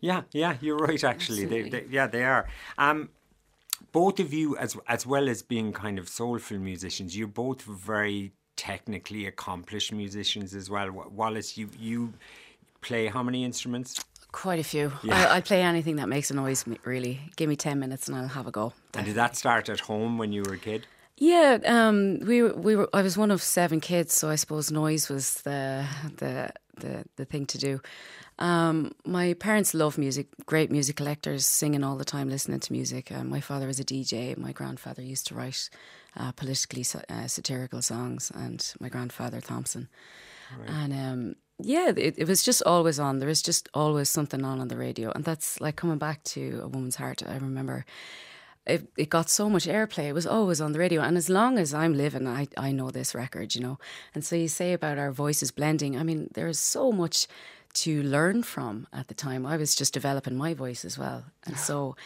Yeah, 0.00 0.22
yeah, 0.32 0.56
you're 0.62 0.78
right. 0.78 1.02
Actually, 1.04 1.44
they, 1.44 1.68
they, 1.68 1.84
yeah, 1.90 2.06
they 2.06 2.24
are. 2.24 2.48
Um, 2.78 3.10
both 3.96 4.20
of 4.20 4.30
you, 4.38 4.46
as 4.58 4.76
as 4.96 5.06
well 5.06 5.26
as 5.26 5.38
being 5.42 5.72
kind 5.72 5.98
of 5.98 6.06
soulful 6.06 6.58
musicians, 6.58 7.16
you're 7.16 7.34
both 7.46 7.62
very 7.62 8.32
technically 8.54 9.22
accomplished 9.26 9.90
musicians 9.90 10.54
as 10.54 10.68
well. 10.68 10.88
Wallis, 11.20 11.56
you 11.58 11.66
you 11.78 12.12
play 12.82 13.06
how 13.06 13.22
many 13.22 13.40
instruments? 13.50 14.04
Quite 14.32 14.60
a 14.60 14.68
few. 14.74 14.92
Yeah. 15.02 15.16
I, 15.16 15.36
I 15.36 15.40
play 15.40 15.62
anything 15.62 15.96
that 15.96 16.08
makes 16.08 16.30
a 16.30 16.34
noise. 16.34 16.60
Really, 16.84 17.14
give 17.36 17.48
me 17.48 17.56
ten 17.56 17.78
minutes 17.78 18.06
and 18.06 18.16
I'll 18.18 18.34
have 18.38 18.46
a 18.46 18.50
go. 18.50 18.74
And 18.94 19.06
did 19.06 19.14
that 19.14 19.34
start 19.34 19.70
at 19.70 19.80
home 19.80 20.18
when 20.18 20.30
you 20.30 20.42
were 20.42 20.54
a 20.54 20.58
kid? 20.58 20.86
Yeah, 21.16 21.58
um, 21.64 22.20
we 22.20 22.42
were, 22.42 22.52
we 22.52 22.76
were. 22.76 22.88
I 22.92 23.00
was 23.00 23.16
one 23.16 23.30
of 23.30 23.40
seven 23.42 23.80
kids, 23.80 24.12
so 24.12 24.28
I 24.28 24.36
suppose 24.36 24.70
noise 24.70 25.08
was 25.08 25.40
the 25.48 25.86
the 26.18 26.50
the, 26.80 27.04
the 27.16 27.24
thing 27.24 27.46
to 27.46 27.58
do. 27.58 27.80
Um, 28.38 28.92
my 29.04 29.34
parents 29.34 29.72
love 29.72 29.96
music, 29.96 30.26
great 30.44 30.70
music 30.70 30.96
collectors, 30.96 31.46
singing 31.46 31.82
all 31.82 31.96
the 31.96 32.04
time, 32.04 32.28
listening 32.28 32.60
to 32.60 32.72
music. 32.72 33.10
Uh, 33.10 33.24
my 33.24 33.40
father 33.40 33.66
was 33.66 33.80
a 33.80 33.84
DJ. 33.84 34.36
My 34.36 34.52
grandfather 34.52 35.02
used 35.02 35.26
to 35.28 35.34
write 35.34 35.70
uh, 36.16 36.32
politically 36.32 36.84
uh, 37.08 37.26
satirical 37.26 37.80
songs, 37.80 38.30
and 38.34 38.74
my 38.78 38.88
grandfather 38.88 39.40
Thompson. 39.40 39.88
And 40.66 40.92
um, 40.92 41.36
yeah, 41.58 41.92
it, 41.96 42.14
it 42.18 42.28
was 42.28 42.42
just 42.42 42.62
always 42.64 42.98
on. 42.98 43.18
There 43.18 43.28
was 43.28 43.42
just 43.42 43.68
always 43.72 44.08
something 44.08 44.44
on 44.44 44.60
on 44.60 44.68
the 44.68 44.76
radio, 44.76 45.10
and 45.12 45.24
that's 45.24 45.60
like 45.60 45.76
coming 45.76 45.98
back 45.98 46.22
to 46.24 46.60
a 46.62 46.68
woman's 46.68 46.96
heart. 46.96 47.22
I 47.26 47.36
remember 47.36 47.86
it, 48.66 48.88
it 48.96 49.08
got 49.10 49.30
so 49.30 49.48
much 49.48 49.66
airplay. 49.66 50.08
It 50.08 50.12
was 50.12 50.26
always 50.26 50.60
on 50.60 50.72
the 50.72 50.78
radio. 50.78 51.00
And 51.00 51.16
as 51.16 51.30
long 51.30 51.58
as 51.58 51.72
I'm 51.72 51.94
living, 51.94 52.26
I, 52.26 52.48
I 52.56 52.72
know 52.72 52.90
this 52.90 53.14
record, 53.14 53.54
you 53.54 53.60
know. 53.60 53.78
And 54.14 54.24
so 54.24 54.34
you 54.36 54.48
say 54.48 54.72
about 54.72 54.98
our 54.98 55.12
voices 55.12 55.50
blending, 55.52 55.96
I 55.96 56.02
mean, 56.02 56.28
there's 56.34 56.58
so 56.58 56.90
much 56.90 57.28
to 57.76 58.02
learn 58.02 58.42
from 58.42 58.86
at 58.92 59.08
the 59.08 59.14
time. 59.14 59.46
I 59.46 59.56
was 59.56 59.74
just 59.74 59.94
developing 59.94 60.36
my 60.36 60.54
voice 60.54 60.84
as 60.84 60.98
well. 60.98 61.24
And 61.44 61.58
so 61.58 61.96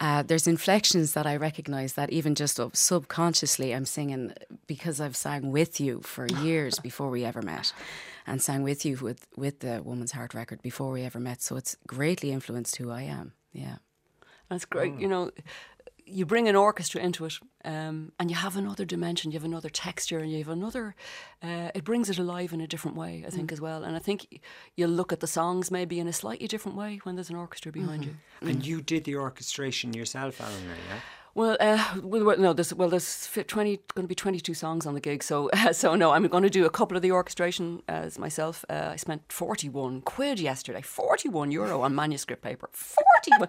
uh, 0.00 0.22
there's 0.22 0.46
inflections 0.46 1.12
that 1.12 1.26
I 1.26 1.36
recognize 1.36 1.94
that 1.94 2.10
even 2.10 2.34
just 2.34 2.60
subconsciously 2.72 3.74
I'm 3.74 3.86
singing 3.86 4.34
because 4.66 5.00
I've 5.00 5.16
sang 5.16 5.50
with 5.50 5.80
you 5.80 6.00
for 6.02 6.26
years 6.42 6.78
before 6.78 7.10
we 7.10 7.24
ever 7.24 7.42
met 7.42 7.72
and 8.26 8.42
sang 8.42 8.62
with 8.62 8.84
you 8.84 8.96
with, 8.96 9.26
with 9.36 9.60
the 9.60 9.82
Woman's 9.82 10.12
Heart 10.12 10.34
record 10.34 10.62
before 10.62 10.90
we 10.90 11.02
ever 11.02 11.20
met. 11.20 11.42
So 11.42 11.56
it's 11.56 11.76
greatly 11.86 12.32
influenced 12.32 12.76
who 12.76 12.90
I 12.90 13.02
am. 13.02 13.32
Yeah. 13.52 13.76
That's 14.50 14.64
great. 14.64 14.98
You 14.98 15.08
know, 15.08 15.30
you 16.06 16.26
bring 16.26 16.48
an 16.48 16.56
orchestra 16.56 17.00
into 17.00 17.24
it, 17.24 17.34
um, 17.64 18.12
and 18.18 18.30
you 18.30 18.36
have 18.36 18.56
another 18.56 18.84
dimension, 18.84 19.30
you 19.30 19.38
have 19.38 19.44
another 19.44 19.70
texture, 19.70 20.18
and 20.18 20.30
you 20.30 20.38
have 20.38 20.48
another. 20.48 20.94
Uh, 21.42 21.70
it 21.74 21.84
brings 21.84 22.10
it 22.10 22.18
alive 22.18 22.52
in 22.52 22.60
a 22.60 22.66
different 22.66 22.96
way, 22.96 23.24
I 23.26 23.30
think, 23.30 23.50
as 23.52 23.60
well. 23.60 23.84
And 23.84 23.96
I 23.96 23.98
think 23.98 24.42
you'll 24.76 24.90
look 24.90 25.12
at 25.12 25.20
the 25.20 25.26
songs 25.26 25.70
maybe 25.70 25.98
in 25.98 26.06
a 26.06 26.12
slightly 26.12 26.46
different 26.46 26.76
way 26.76 27.00
when 27.04 27.16
there's 27.16 27.30
an 27.30 27.36
orchestra 27.36 27.72
behind 27.72 28.04
you. 28.04 28.16
And 28.42 28.66
you 28.66 28.82
did 28.82 29.04
the 29.04 29.16
orchestration 29.16 29.94
yourself, 29.94 30.40
Eleanor, 30.40 30.76
yeah? 30.88 31.00
Well, 31.36 31.56
uh, 31.58 31.96
no, 32.02 32.52
there's 32.52 32.72
well, 32.72 32.88
there's 32.88 33.28
twenty 33.48 33.80
going 33.94 34.04
to 34.04 34.08
be 34.08 34.14
twenty 34.14 34.38
two 34.38 34.54
songs 34.54 34.86
on 34.86 34.94
the 34.94 35.00
gig, 35.00 35.22
so 35.22 35.50
so 35.72 35.96
no, 35.96 36.12
I'm 36.12 36.26
going 36.28 36.44
to 36.44 36.50
do 36.50 36.64
a 36.64 36.70
couple 36.70 36.96
of 36.96 37.02
the 37.02 37.10
orchestration 37.10 37.82
as 37.88 38.18
myself. 38.20 38.64
Uh, 38.68 38.90
I 38.92 38.96
spent 38.96 39.32
forty 39.32 39.68
one 39.68 40.00
quid 40.02 40.38
yesterday, 40.38 40.80
forty 40.82 41.28
one 41.28 41.50
euro 41.50 41.82
on 41.82 41.94
manuscript 41.94 42.42
paper, 42.42 42.68
forty 42.72 43.32
one. 43.38 43.48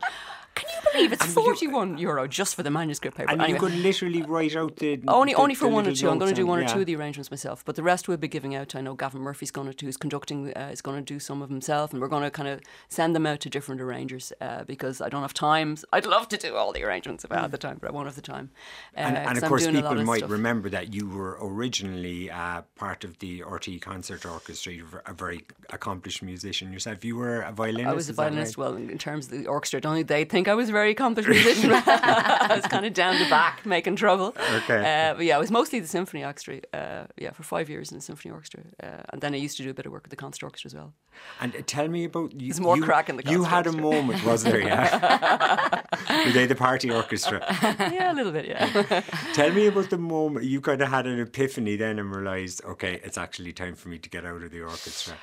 Can 0.55 0.69
you 0.73 0.91
believe 0.93 1.13
it's 1.13 1.25
forty 1.25 1.67
one 1.67 1.97
euro 1.97 2.27
just 2.27 2.55
for 2.55 2.63
the 2.63 2.71
manuscript 2.71 3.17
paper? 3.17 3.29
And 3.31 3.41
Anyway. 3.41 3.59
you 3.59 3.59
could 3.59 3.75
literally 3.77 4.21
write 4.23 4.55
out 4.55 4.77
the 4.77 5.01
Only, 5.07 5.33
the- 5.33 5.39
only 5.39 5.53
for 5.53 5.67
one 5.67 5.85
or 5.85 5.93
two. 5.93 6.09
I'm 6.09 6.17
going 6.17 6.33
to 6.33 6.35
do 6.41 6.47
one 6.47 6.59
or 6.59 6.63
yeah. 6.63 6.67
two 6.73 6.79
of 6.79 6.85
the 6.87 6.95
arrangements 6.95 7.29
myself, 7.29 7.63
but 7.65 7.75
the 7.75 7.83
rest 7.83 8.07
we'll 8.07 8.17
be 8.17 8.27
giving 8.27 8.55
out. 8.55 8.73
I 8.75 8.81
know 8.81 8.95
Gavin 8.95 9.21
Murphy's 9.21 9.51
going 9.51 9.71
to, 9.71 9.85
who's 9.85 9.97
conducting, 9.97 10.53
uh, 10.55 10.69
is 10.71 10.81
going 10.81 10.97
to 10.97 11.13
do 11.13 11.19
some 11.19 11.41
of 11.43 11.49
himself, 11.49 11.91
and 11.91 12.01
we're 12.01 12.07
going 12.07 12.23
to 12.23 12.31
kind 12.31 12.47
of 12.49 12.61
send 12.89 13.15
them 13.15 13.25
out 13.27 13.41
to 13.41 13.49
different 13.49 13.81
arrangers 13.81 14.31
uh, 14.41 14.63
because 14.63 15.01
I 15.01 15.09
don't 15.09 15.21
have 15.21 15.33
time. 15.33 15.75
I'd 15.91 16.05
love 16.05 16.29
to 16.29 16.37
do 16.37 16.55
all 16.55 16.71
the 16.71 16.83
arrangements 16.83 17.23
if 17.25 17.31
I 17.31 17.41
had 17.41 17.51
the 17.51 17.57
time, 17.57 17.74
I 17.83 17.91
won't 17.91 18.13
the 18.15 18.21
time. 18.21 18.49
Uh, 18.95 18.99
And, 19.01 19.17
and 19.17 19.37
of 19.37 19.43
course, 19.45 19.63
doing 19.63 19.75
a 19.75 19.79
lot 19.81 19.89
people 19.89 20.01
of 20.01 20.05
might 20.07 20.17
stuff. 20.19 20.31
remember 20.31 20.69
that 20.69 20.93
you 20.93 21.09
were 21.09 21.37
originally 21.41 22.29
uh, 22.31 22.61
part 22.75 23.03
of 23.03 23.19
the 23.19 23.43
RT 23.43 23.81
Concert 23.81 24.25
Orchestra. 24.25 24.73
You're 24.73 25.03
a 25.05 25.13
very 25.13 25.43
accomplished 25.71 26.21
musician 26.21 26.71
yourself. 26.71 27.03
You 27.03 27.15
were 27.17 27.41
a 27.41 27.51
violinist. 27.51 27.89
I 27.89 27.93
was 27.93 28.07
a 28.09 28.11
is 28.11 28.17
that 28.17 28.23
right? 28.23 28.29
violinist. 28.29 28.57
Well, 28.57 28.75
in 28.75 28.97
terms 28.97 29.25
of 29.25 29.31
the 29.31 29.47
orchestra, 29.47 29.81
don't 29.81 29.95
think 29.95 30.07
they 30.07 30.23
think 30.25 30.47
I 30.47 30.53
was 30.53 30.69
a 30.69 30.71
very 30.71 30.91
accomplished 30.91 31.29
musician. 31.29 31.71
I 31.85 32.55
was 32.55 32.65
kind 32.67 32.85
of 32.85 32.93
down 32.93 33.19
the 33.19 33.29
back 33.29 33.65
making 33.65 33.95
trouble. 33.95 34.35
Okay. 34.53 34.79
Uh, 35.09 35.15
but 35.15 35.25
yeah, 35.25 35.35
I 35.35 35.39
was 35.39 35.51
mostly 35.51 35.79
the 35.79 35.87
symphony 35.87 36.23
orchestra. 36.23 36.61
Uh, 36.73 37.05
yeah, 37.17 37.31
for 37.31 37.43
five 37.43 37.69
years 37.69 37.91
in 37.91 37.97
the 37.97 38.03
symphony 38.03 38.31
orchestra, 38.33 38.63
uh, 38.81 39.01
and 39.09 39.21
then 39.21 39.33
I 39.33 39.37
used 39.37 39.57
to 39.57 39.63
do 39.63 39.69
a 39.69 39.73
bit 39.73 39.85
of 39.85 39.91
work 39.91 40.03
with 40.03 40.11
the 40.11 40.15
concert 40.15 40.43
orchestra 40.45 40.69
as 40.69 40.75
well. 40.75 40.93
And 41.41 41.55
uh, 41.55 41.61
tell 41.65 41.87
me 41.87 42.05
about 42.05 42.33
you. 42.33 42.47
There's 42.49 42.59
more 42.59 42.77
you, 42.77 42.83
crack 42.83 43.09
in 43.09 43.17
the 43.17 43.23
You 43.29 43.43
had 43.43 43.67
a 43.67 43.71
moment, 43.71 44.23
was 44.25 44.43
there? 44.43 44.59
Yeah. 44.59 45.81
were 46.25 46.31
they 46.31 46.45
the 46.45 46.55
party 46.55 46.89
orchestra? 46.91 47.41
yeah, 47.93 48.11
a 48.11 48.15
little 48.15 48.31
bit. 48.31 48.47
Yeah. 48.47 49.01
Tell 49.33 49.51
me 49.51 49.67
about 49.67 49.89
the 49.89 49.97
moment 49.97 50.45
you 50.45 50.61
kind 50.61 50.81
of 50.81 50.89
had 50.89 51.07
an 51.07 51.19
epiphany 51.19 51.75
then 51.75 51.99
and 51.99 52.15
realised, 52.15 52.63
okay, 52.65 52.99
it's 53.03 53.17
actually 53.17 53.53
time 53.53 53.75
for 53.75 53.89
me 53.89 53.97
to 53.97 54.09
get 54.09 54.25
out 54.25 54.41
of 54.41 54.51
the 54.51 54.61
orchestra. 54.61 55.15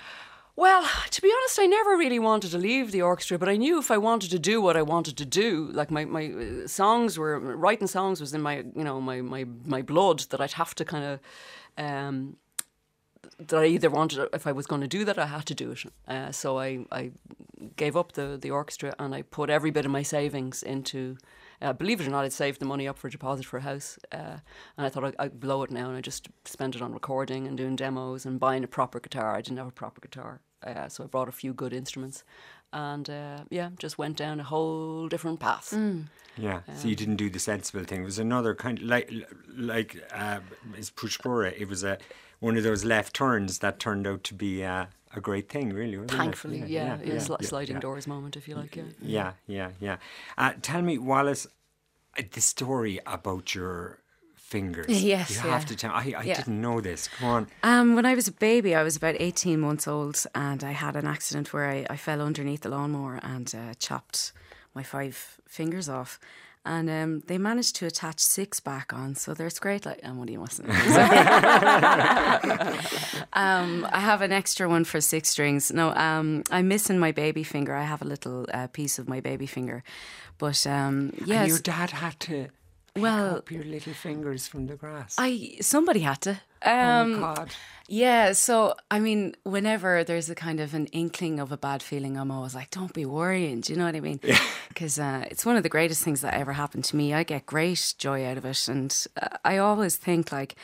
Well, 0.55 0.87
to 1.11 1.23
be 1.23 1.33
honest, 1.35 1.59
I 1.59 1.67
never 1.67 1.97
really 1.97 2.19
wanted 2.19 2.51
to 2.51 2.59
leave 2.59 2.93
the 2.93 3.01
orchestra, 3.01 3.39
but 3.39 3.49
I 3.49 3.57
knew 3.57 3.79
if 3.79 3.91
I 3.91 3.97
wanted 3.97 4.31
to 4.33 4.39
do 4.39 4.61
what 4.61 4.77
I 4.77 4.83
wanted 4.83 5.17
to 5.17 5.25
do, 5.25 5.71
like 5.73 5.91
my, 5.91 6.05
my 6.05 6.31
uh, 6.31 6.67
songs 6.67 7.19
were 7.19 7.41
writing 7.41 7.87
songs 7.87 8.21
was 8.21 8.35
in 8.35 8.43
my 8.43 8.57
you 8.57 8.85
know 8.85 9.01
my 9.01 9.23
my, 9.23 9.47
my 9.65 9.81
blood 9.81 10.21
that 10.31 10.41
I'd 10.43 10.53
have 10.53 10.75
to 10.75 10.85
kind 10.85 11.05
of 11.05 11.21
um, 11.79 12.37
that 13.39 13.63
I 13.63 13.67
either 13.67 13.89
wanted 13.89 14.29
if 14.35 14.47
I 14.47 14.53
was 14.53 14.67
going 14.67 14.83
to 14.83 14.89
do 14.89 15.07
that 15.07 15.19
I 15.19 15.27
had 15.27 15.47
to 15.47 15.55
do 15.55 15.71
it. 15.71 15.85
Uh, 16.07 16.33
so 16.33 16.59
I 16.59 16.85
I 16.93 17.13
gave 17.77 17.97
up 17.97 18.13
the 18.13 18.37
the 18.39 18.51
orchestra 18.51 18.95
and 18.99 19.15
I 19.15 19.23
put 19.23 19.49
every 19.49 19.71
bit 19.71 19.87
of 19.87 19.91
my 19.91 20.03
savings 20.03 20.63
into. 20.63 21.17
Uh, 21.63 21.73
believe 21.73 22.01
it 22.01 22.07
or 22.09 22.11
not, 22.11 22.25
I'd 22.25 22.33
saved 22.33 22.61
the 22.61 22.67
money 22.67 22.89
up 22.89 22.99
for 22.99 23.07
a 23.07 23.11
deposit 23.11 23.47
for 23.47 23.59
a 23.59 23.63
house, 23.63 23.97
uh, 24.11 24.39
and 24.77 24.87
I 24.87 24.89
thought 24.89 25.05
I'd, 25.05 25.15
I'd 25.19 25.41
blow 25.41 25.63
it 25.63 25.71
now, 25.71 25.89
and 25.89 25.97
I 25.97 26.01
just 26.01 26.29
spent 26.45 26.75
it 26.75 26.83
on 26.83 26.93
recording 26.93 27.47
and 27.47 27.57
doing 27.57 27.77
demos 27.77 28.27
and 28.27 28.41
buying 28.41 28.65
a 28.65 28.69
proper 28.69 28.99
guitar. 28.99 29.37
I 29.37 29.41
didn't 29.43 29.59
have 29.59 29.69
a 29.69 29.73
proper 29.73 30.01
guitar, 30.01 30.41
uh, 30.67 30.89
so 30.89 31.05
I 31.05 31.07
brought 31.07 31.29
a 31.29 31.33
few 31.33 31.55
good 31.55 31.73
instruments, 31.73 32.25
and 32.73 33.09
uh, 33.09 33.45
yeah, 33.49 33.71
just 33.79 33.97
went 33.97 34.17
down 34.17 34.41
a 34.41 34.45
whole 34.45 35.07
different 35.07 35.39
path. 35.39 35.73
Yeah, 36.37 36.63
so 36.75 36.89
you 36.89 36.97
didn't 36.97 37.17
do 37.17 37.31
the 37.31 37.39
sensible 37.39 37.85
thing. 37.85 38.03
It 38.03 38.07
was 38.07 38.19
another 38.19 38.55
kind 38.55 38.79
of 38.79 38.85
like 38.85 39.13
like 39.55 40.03
uh, 40.13 40.41
is 40.77 40.91
Pushpura. 40.91 41.55
It 41.57 41.69
was 41.69 41.85
a 41.85 41.99
one 42.41 42.57
of 42.57 42.65
those 42.65 42.85
left 42.85 43.15
turns 43.15 43.59
that 43.59 43.79
turned 43.79 44.07
out 44.07 44.25
to 44.25 44.35
be 44.35 44.65
uh, 44.65 44.87
a 45.15 45.21
great 45.21 45.49
thing, 45.49 45.73
really. 45.73 45.97
Wasn't 45.99 46.19
Thankfully, 46.19 46.61
it? 46.61 46.69
yeah, 46.69 46.99
it 47.03 47.13
was 47.15 47.29
a 47.29 47.37
yeah, 47.41 47.49
sliding 47.49 47.77
yeah. 47.77 47.81
doors 47.81 48.07
moment, 48.07 48.37
if 48.37 48.49
you 48.49 48.55
like. 48.55 48.77
Yeah. 48.77 48.85
Yeah, 49.01 49.33
yeah, 49.47 49.71
yeah. 49.81 49.97
Uh, 50.39 50.53
tell 50.63 50.83
me, 50.83 50.99
Wallis, 50.99 51.47
uh, 52.19 52.23
the 52.33 52.41
story 52.41 52.99
about 53.07 53.55
your 53.55 53.99
fingers. 54.37 54.87
Yes, 55.03 55.31
you 55.31 55.37
yeah. 55.37 55.53
have 55.53 55.67
to 55.67 55.77
tell. 55.77 55.93
I, 55.93 56.15
I 56.17 56.23
Yeah. 56.23 56.37
didn't 56.37 56.61
know 56.61 56.81
this. 56.81 57.09
Come 57.09 57.29
on. 57.29 57.47
Um, 57.63 57.95
when 57.95 58.07
I 58.07 58.15
was 58.15 58.29
a 58.29 58.33
baby, 58.33 58.75
I 58.75 58.83
was 58.83 58.97
about 58.97 59.17
18 59.19 59.59
months 59.61 59.87
old, 59.89 60.25
and 60.35 60.63
I 60.65 60.73
had 60.73 60.97
an 60.97 61.07
accident 61.07 61.53
where 61.53 61.69
I, 61.69 61.87
I 61.91 61.97
fell 61.97 62.21
underneath 62.21 62.61
the 62.63 62.69
lawnmower 62.71 63.19
and 63.23 63.53
uh, 63.55 63.75
chopped 63.79 64.33
my 64.75 64.83
five 64.83 65.41
fingers 65.49 65.89
off. 65.89 66.19
And 66.65 66.89
um, 66.89 67.23
they 67.27 67.39
managed 67.39 67.75
to 67.77 67.87
attach 67.87 68.21
six 68.21 68.61
back 68.61 68.93
on, 68.93 69.17
so 69.17 69.35
there's 69.35 69.59
great. 69.59 69.85
Like, 69.85 69.99
I'm 70.05 70.21
only 70.21 70.37
mustn't. 70.37 70.69
um, 73.33 73.87
I 73.91 73.99
have 74.01 74.23
an 74.23 74.31
extra 74.33 74.69
one 74.69 74.85
for 74.85 75.01
six 75.01 75.31
strings. 75.31 75.73
No, 75.73 75.93
um, 75.95 76.45
I'm 76.51 76.69
missing 76.69 76.99
my 76.99 77.11
baby 77.13 77.43
finger. 77.43 77.75
I 77.75 77.83
have 77.85 78.01
a 78.03 78.05
little 78.05 78.47
uh, 78.55 78.69
piece 78.69 78.99
of 79.01 79.09
my 79.09 79.21
baby 79.21 79.47
finger, 79.47 79.83
but 80.39 80.65
um, 80.67 81.13
And 81.19 81.27
yes, 81.27 81.49
your 81.49 81.59
dad 81.59 81.91
had 81.91 82.19
to 82.21 82.49
Well, 82.97 83.37
up 83.37 83.51
your 83.51 83.65
little 83.65 83.95
fingers 83.95 84.47
from 84.47 84.67
the 84.67 84.77
grass. 84.77 85.15
I 85.19 85.57
somebody 85.61 86.01
had 86.01 86.21
to. 86.23 86.41
oh 86.65 86.71
Um, 87.01 87.21
my 87.21 87.35
God. 87.35 87.51
Yeah, 87.89 88.33
so 88.33 88.75
I 88.91 89.01
mean, 89.01 89.35
whenever 89.45 90.05
there's 90.05 90.31
a 90.31 90.35
kind 90.35 90.61
of 90.61 90.75
an 90.75 90.87
inkling 90.93 91.41
of 91.41 91.53
a 91.53 91.57
bad 91.57 91.83
feeling, 91.83 92.17
I'm 92.19 92.31
always 92.31 92.55
like, 92.55 92.71
"Don't 92.71 92.93
be 92.93 93.05
worrying." 93.07 93.61
Do 93.63 93.73
you 93.73 93.79
know 93.79 93.87
what 93.87 93.97
I 93.97 94.01
mean? 94.01 94.21
Because 94.69 94.99
uh, 95.09 95.25
it's 95.31 95.45
one 95.47 95.57
of 95.57 95.63
the 95.63 95.69
greatest 95.71 96.03
things 96.05 96.21
that 96.21 96.35
ever 96.35 96.53
happened 96.53 96.85
to 96.87 96.97
me. 96.97 97.15
I 97.15 97.23
get 97.25 97.47
great 97.47 97.95
joy 97.99 98.27
out 98.27 98.37
of 98.39 98.45
it, 98.45 98.69
and 98.69 99.07
uh, 99.21 99.37
I 99.45 99.57
always 99.59 99.97
think 99.97 100.31
like 100.31 100.55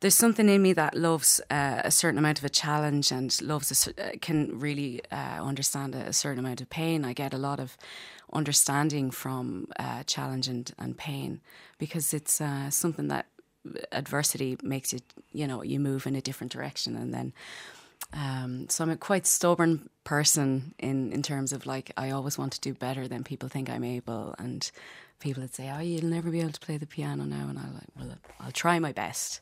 there's 0.00 0.14
something 0.14 0.48
in 0.48 0.62
me 0.62 0.72
that 0.74 0.94
loves 0.96 1.40
uh, 1.50 1.80
a 1.84 1.90
certain 1.90 2.18
amount 2.18 2.38
of 2.38 2.44
a 2.44 2.48
challenge 2.50 3.10
and 3.12 3.40
loves 3.42 3.70
a, 3.88 3.90
uh, 4.02 4.10
can 4.20 4.58
really 4.58 5.00
uh, 5.10 5.42
understand 5.42 5.94
a, 5.94 6.08
a 6.08 6.12
certain 6.12 6.38
amount 6.38 6.60
of 6.62 6.70
pain. 6.70 7.04
I 7.04 7.12
get 7.14 7.34
a 7.34 7.38
lot 7.38 7.58
of 7.60 7.76
understanding 8.32 9.10
from 9.10 9.66
uh, 9.78 10.02
challenge 10.04 10.48
and, 10.48 10.72
and 10.78 10.96
pain 10.96 11.40
because 11.78 12.14
it's 12.14 12.40
uh, 12.40 12.70
something 12.70 13.08
that 13.08 13.26
adversity 13.92 14.56
makes 14.62 14.92
you 14.92 15.00
you 15.32 15.46
know 15.46 15.62
you 15.62 15.78
move 15.78 16.06
in 16.06 16.16
a 16.16 16.20
different 16.20 16.50
direction 16.50 16.96
and 16.96 17.12
then 17.12 17.32
um, 18.12 18.68
so 18.68 18.82
I'm 18.82 18.90
a 18.90 18.96
quite 18.96 19.26
stubborn 19.26 19.90
person 20.04 20.74
in 20.78 21.12
in 21.12 21.22
terms 21.22 21.52
of 21.52 21.66
like 21.66 21.92
I 21.96 22.10
always 22.10 22.38
want 22.38 22.52
to 22.54 22.60
do 22.60 22.72
better 22.72 23.06
than 23.06 23.22
people 23.22 23.48
think 23.48 23.68
I'm 23.68 23.84
able 23.84 24.34
and 24.38 24.70
people 25.18 25.42
would 25.42 25.54
say 25.54 25.70
oh 25.70 25.80
you'll 25.80 26.10
never 26.10 26.30
be 26.30 26.40
able 26.40 26.52
to 26.52 26.60
play 26.60 26.78
the 26.78 26.86
piano 26.86 27.24
now 27.24 27.48
and 27.48 27.58
I'm 27.58 27.74
like 27.74 27.90
well 27.98 28.16
I'll 28.40 28.52
try 28.52 28.78
my 28.78 28.92
best 28.92 29.40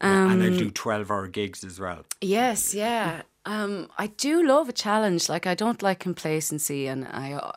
and 0.00 0.32
Um, 0.32 0.42
I 0.42 0.50
do 0.50 0.70
12 0.70 1.10
hour 1.10 1.26
gigs 1.26 1.64
as 1.64 1.80
well. 1.80 2.04
Yes, 2.20 2.74
yeah. 2.74 3.22
Um, 3.44 3.88
I 3.98 4.08
do 4.08 4.46
love 4.46 4.68
a 4.68 4.72
challenge. 4.72 5.28
Like 5.28 5.46
I 5.46 5.54
don't 5.54 5.82
like 5.82 5.98
complacency, 5.98 6.86
and 6.86 7.04
I, 7.06 7.52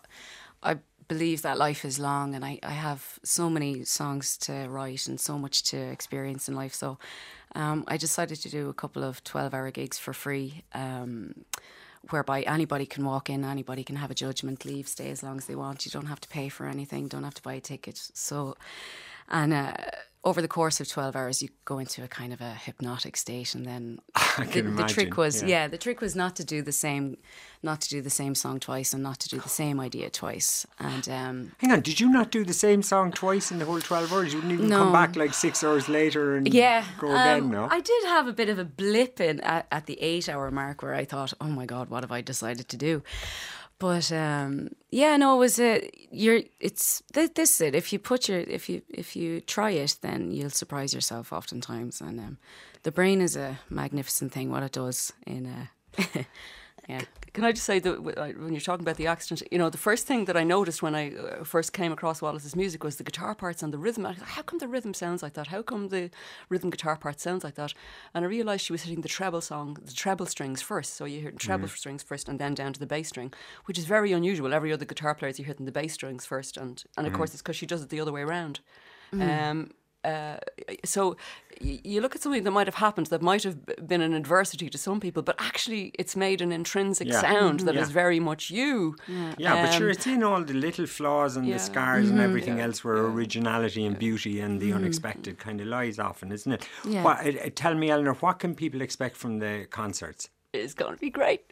I 0.64 0.78
believe 1.08 1.42
that 1.42 1.58
life 1.58 1.84
is 1.86 2.00
long, 2.00 2.36
and 2.36 2.46
I, 2.46 2.60
I 2.64 2.72
have 2.72 3.20
so 3.24 3.50
many 3.50 3.84
songs 3.86 4.38
to 4.38 4.68
write 4.70 5.08
and 5.08 5.20
so 5.20 5.38
much 5.38 5.64
to 5.64 5.78
experience 5.78 6.48
in 6.48 6.56
life. 6.56 6.74
So, 6.74 6.98
um, 7.56 7.84
I 7.88 7.98
decided 7.98 8.42
to 8.42 8.50
do 8.50 8.70
a 8.70 8.74
couple 8.74 9.04
of 9.04 9.24
twelve-hour 9.24 9.72
gigs 9.72 10.00
for 10.00 10.14
free. 10.14 10.64
Um, 10.74 11.46
Whereby 12.10 12.42
anybody 12.42 12.88
can 12.88 13.06
walk 13.06 13.30
in, 13.30 13.46
anybody 13.46 13.84
can 13.84 13.96
have 13.98 14.10
a 14.10 14.16
judgment, 14.16 14.66
leave, 14.66 14.88
stay 14.88 15.12
as 15.12 15.22
long 15.22 15.38
as 15.38 15.46
they 15.46 15.56
want. 15.56 15.86
You 15.86 15.92
don't 15.92 16.08
have 16.08 16.20
to 16.22 16.28
pay 16.30 16.50
for 16.50 16.66
anything, 16.66 17.08
don't 17.08 17.24
have 17.24 17.36
to 17.36 17.44
buy 17.44 17.54
a 17.54 17.62
ticket. 17.62 18.10
So, 18.16 18.56
and 19.30 19.54
uh, 19.54 19.74
over 20.24 20.40
the 20.40 20.48
course 20.48 20.80
of 20.80 20.88
12 20.88 21.16
hours, 21.16 21.42
you 21.42 21.50
go 21.66 21.80
into 21.80 22.04
a 22.04 22.08
kind 22.08 22.32
of 22.32 22.42
a 22.42 22.54
hypnotic 22.54 23.18
state. 23.18 23.56
And 23.56 23.66
then 23.66 24.00
the, 24.38 24.62
the 24.62 24.84
trick 24.84 25.18
was, 25.18 25.42
yeah. 25.42 25.50
yeah. 25.50 25.68
the 25.68 25.80
trick 25.80 26.00
was 26.00 26.16
not 26.16 26.36
to 26.36 26.46
do 26.46 26.62
the 26.62 26.72
same, 26.72 27.18
not 27.64 27.82
to 27.82 27.90
do 27.90 28.02
the 28.04 28.12
same 28.12 28.36
song 28.36 28.60
twice 28.60 28.94
and 28.94 29.02
not 29.02 29.20
to 29.22 29.30
do 29.30 29.40
the 29.40 29.50
same 29.50 29.80
idea 29.80 30.12
twice. 30.12 30.68
And 30.80 31.10
um, 31.10 31.52
Hang 31.58 31.72
on, 31.72 31.82
did 31.82 32.00
you 32.00 32.12
not 32.12 32.30
do 32.30 32.46
the 32.46 32.54
same 32.54 32.84
song 32.84 33.12
twice 33.12 33.52
in 33.52 33.58
the 33.58 33.66
whole 33.66 33.82
12 33.82 34.14
hours? 34.14 34.34
You 34.34 34.42
didn't 34.42 34.54
even 34.54 34.70
come 34.70 34.94
back 34.94 35.16
like 35.16 35.34
six 35.34 35.64
hours 35.64 35.90
later 35.90 36.36
and 36.36 36.54
yeah, 36.54 36.86
go 37.00 37.08
again, 37.08 37.44
um, 37.44 37.52
no? 37.52 37.68
I 37.72 37.80
did 37.80 38.04
have 38.04 38.28
a 38.28 38.34
bit 38.34 38.50
of 38.50 38.60
a 38.60 38.66
blip 38.66 39.20
in 39.20 39.40
at, 39.40 39.66
at 39.72 39.88
the 39.88 40.00
eight 40.00 40.30
hour 40.30 40.52
mark 40.52 40.84
where 40.84 40.94
I 40.94 41.04
thought, 41.04 41.34
oh 41.42 41.50
my 41.50 41.66
God, 41.66 41.90
what 41.90 42.04
have 42.04 42.12
I 42.12 42.22
decided 42.22 42.68
to 42.70 42.78
do? 42.78 43.02
But 43.82 44.12
um, 44.12 44.70
yeah, 44.92 45.18
no, 45.18 45.38
it 45.38 45.40
was 45.40 45.60
a 45.60 45.90
you're. 46.12 46.42
It's 46.60 47.02
th- 47.14 47.34
this 47.34 47.56
is 47.56 47.62
it. 47.62 47.74
If 47.74 47.92
you 47.92 47.98
put 47.98 48.30
your 48.30 48.38
if 48.42 48.70
you 48.70 48.84
if 48.90 49.16
you 49.16 49.42
try 49.42 49.72
it, 49.72 49.98
then 50.02 50.32
you'll 50.32 50.52
surprise 50.52 50.94
yourself 50.94 51.34
oftentimes. 51.34 52.00
And 52.00 52.20
um, 52.20 52.38
the 52.84 52.92
brain 52.92 53.22
is 53.22 53.36
a 53.36 53.60
magnificent 53.72 54.34
thing. 54.34 54.52
What 54.52 54.62
it 54.62 54.74
does 54.74 55.14
in 55.26 55.48
uh, 55.48 56.24
yeah. 56.92 57.02
Can 57.34 57.46
I 57.46 57.54
just 57.54 57.66
say 57.66 57.80
that 57.80 58.04
when 58.04 58.52
you're 58.52 58.60
talking 58.60 58.84
about 58.84 58.98
the 58.98 59.08
accident, 59.08 59.48
you 59.52 59.58
know, 59.58 59.70
the 59.70 59.78
first 59.78 60.06
thing 60.06 60.26
that 60.26 60.36
I 60.36 60.44
noticed 60.44 60.84
when 60.84 60.96
I 60.96 61.16
uh, 61.16 61.44
first 61.46 61.72
came 61.72 61.94
across 61.94 62.22
Wallis's 62.22 62.58
music 62.58 62.84
was 62.84 62.98
the 62.98 63.06
guitar 63.06 63.34
parts 63.34 63.64
and 63.64 63.72
the 63.72 63.78
rhythm. 63.78 64.06
I 64.06 64.16
thought, 64.16 64.28
how 64.28 64.42
come 64.42 64.60
the 64.60 64.68
rhythm 64.68 64.94
sounds 64.94 65.24
like 65.24 65.34
that? 65.36 65.48
How 65.48 65.62
come 65.62 65.88
the 65.88 66.10
rhythm 66.50 66.70
guitar 66.70 66.98
part 66.98 67.22
sounds 67.22 67.46
like 67.46 67.56
that? 67.56 67.74
And 68.14 68.26
I 68.26 68.28
realised 68.28 68.66
she 68.66 68.74
was 68.74 68.84
hitting 68.84 69.02
the 69.02 69.08
treble 69.08 69.40
song, 69.40 69.78
the 69.82 69.94
treble 69.94 70.26
strings 70.26 70.62
first. 70.62 70.96
So 70.96 71.06
you 71.06 71.22
hear 71.22 71.32
the 71.32 71.38
treble 71.38 71.70
strings 71.70 72.04
first 72.04 72.28
and 72.28 72.38
then 72.38 72.54
down 72.54 72.74
to 72.74 72.80
the 72.82 72.86
bass 72.86 73.08
string, 73.08 73.32
which 73.64 73.80
is 73.80 73.86
very 73.86 74.12
unusual. 74.12 74.54
Every 74.54 74.74
other 74.74 74.84
guitar 74.84 75.16
player, 75.16 75.32
you 75.38 75.46
hitting 75.46 75.66
the 75.66 75.72
bass 75.72 75.94
strings 75.94 76.26
first. 76.26 76.58
And, 76.58 76.84
and 76.98 77.08
of 77.08 77.14
course, 77.14 77.32
it's 77.32 77.42
because 77.42 77.56
she 77.56 77.66
does 77.66 77.82
it 77.82 77.90
the 77.90 78.02
other 78.02 78.12
way 78.12 78.22
around. 78.22 78.60
Um, 79.14 79.72
uh, 80.04 80.38
so 80.86 81.16
you 81.60 82.02
look 82.02 82.16
at 82.16 82.22
something 82.24 82.44
that 82.44 82.52
might 82.52 82.66
have 82.66 82.76
happened 82.76 83.08
that 83.08 83.22
might 83.22 83.44
have 83.44 83.58
been 83.88 84.02
an 84.02 84.14
adversity 84.14 84.68
to 84.70 84.78
some 84.78 85.00
people, 85.00 85.22
but 85.22 85.36
actually 85.40 85.92
it's 86.00 86.16
made 86.16 86.42
an 86.42 86.52
intrinsic 86.52 87.08
Yeah. 87.08 87.22
sound 87.22 87.60
that 87.62 87.76
is 87.76 87.90
Yeah. 87.90 87.94
very 87.94 88.20
much 88.20 88.50
you. 88.50 88.96
Yeah, 89.38 89.66
but 89.66 89.72
sure, 89.74 89.88
Um, 89.88 89.92
it's 89.92 90.08
in 90.08 90.24
all 90.24 90.44
the 90.44 90.56
little 90.56 90.88
flaws 90.88 91.38
and 91.38 91.46
yeah. 91.46 91.54
the 91.58 91.60
scars 91.60 92.10
and 92.10 92.20
everything 92.20 92.58
Yeah. 92.58 92.66
else 92.66 92.84
where 92.84 92.98
originality 92.98 93.86
and 93.86 93.98
beauty 94.00 94.40
and 94.40 94.60
the 94.60 94.74
unexpected 94.74 95.38
kind 95.38 95.62
of 95.62 95.68
lies 95.68 96.00
often, 96.00 96.32
isn't 96.32 96.52
it? 96.52 96.68
Yeah. 96.84 97.04
What, 97.04 97.18
uh, 97.26 97.30
uh, 97.46 97.50
tell 97.54 97.76
me, 97.76 97.92
Eleanor, 97.92 98.14
what 98.16 98.40
can 98.40 98.56
people 98.56 98.82
expect 98.82 99.16
from 99.18 99.38
the 99.40 99.68
concerts? 99.70 100.30
It's 100.54 100.74
going 100.74 100.94
to 100.94 101.00
be 101.00 101.10
great. 101.10 101.42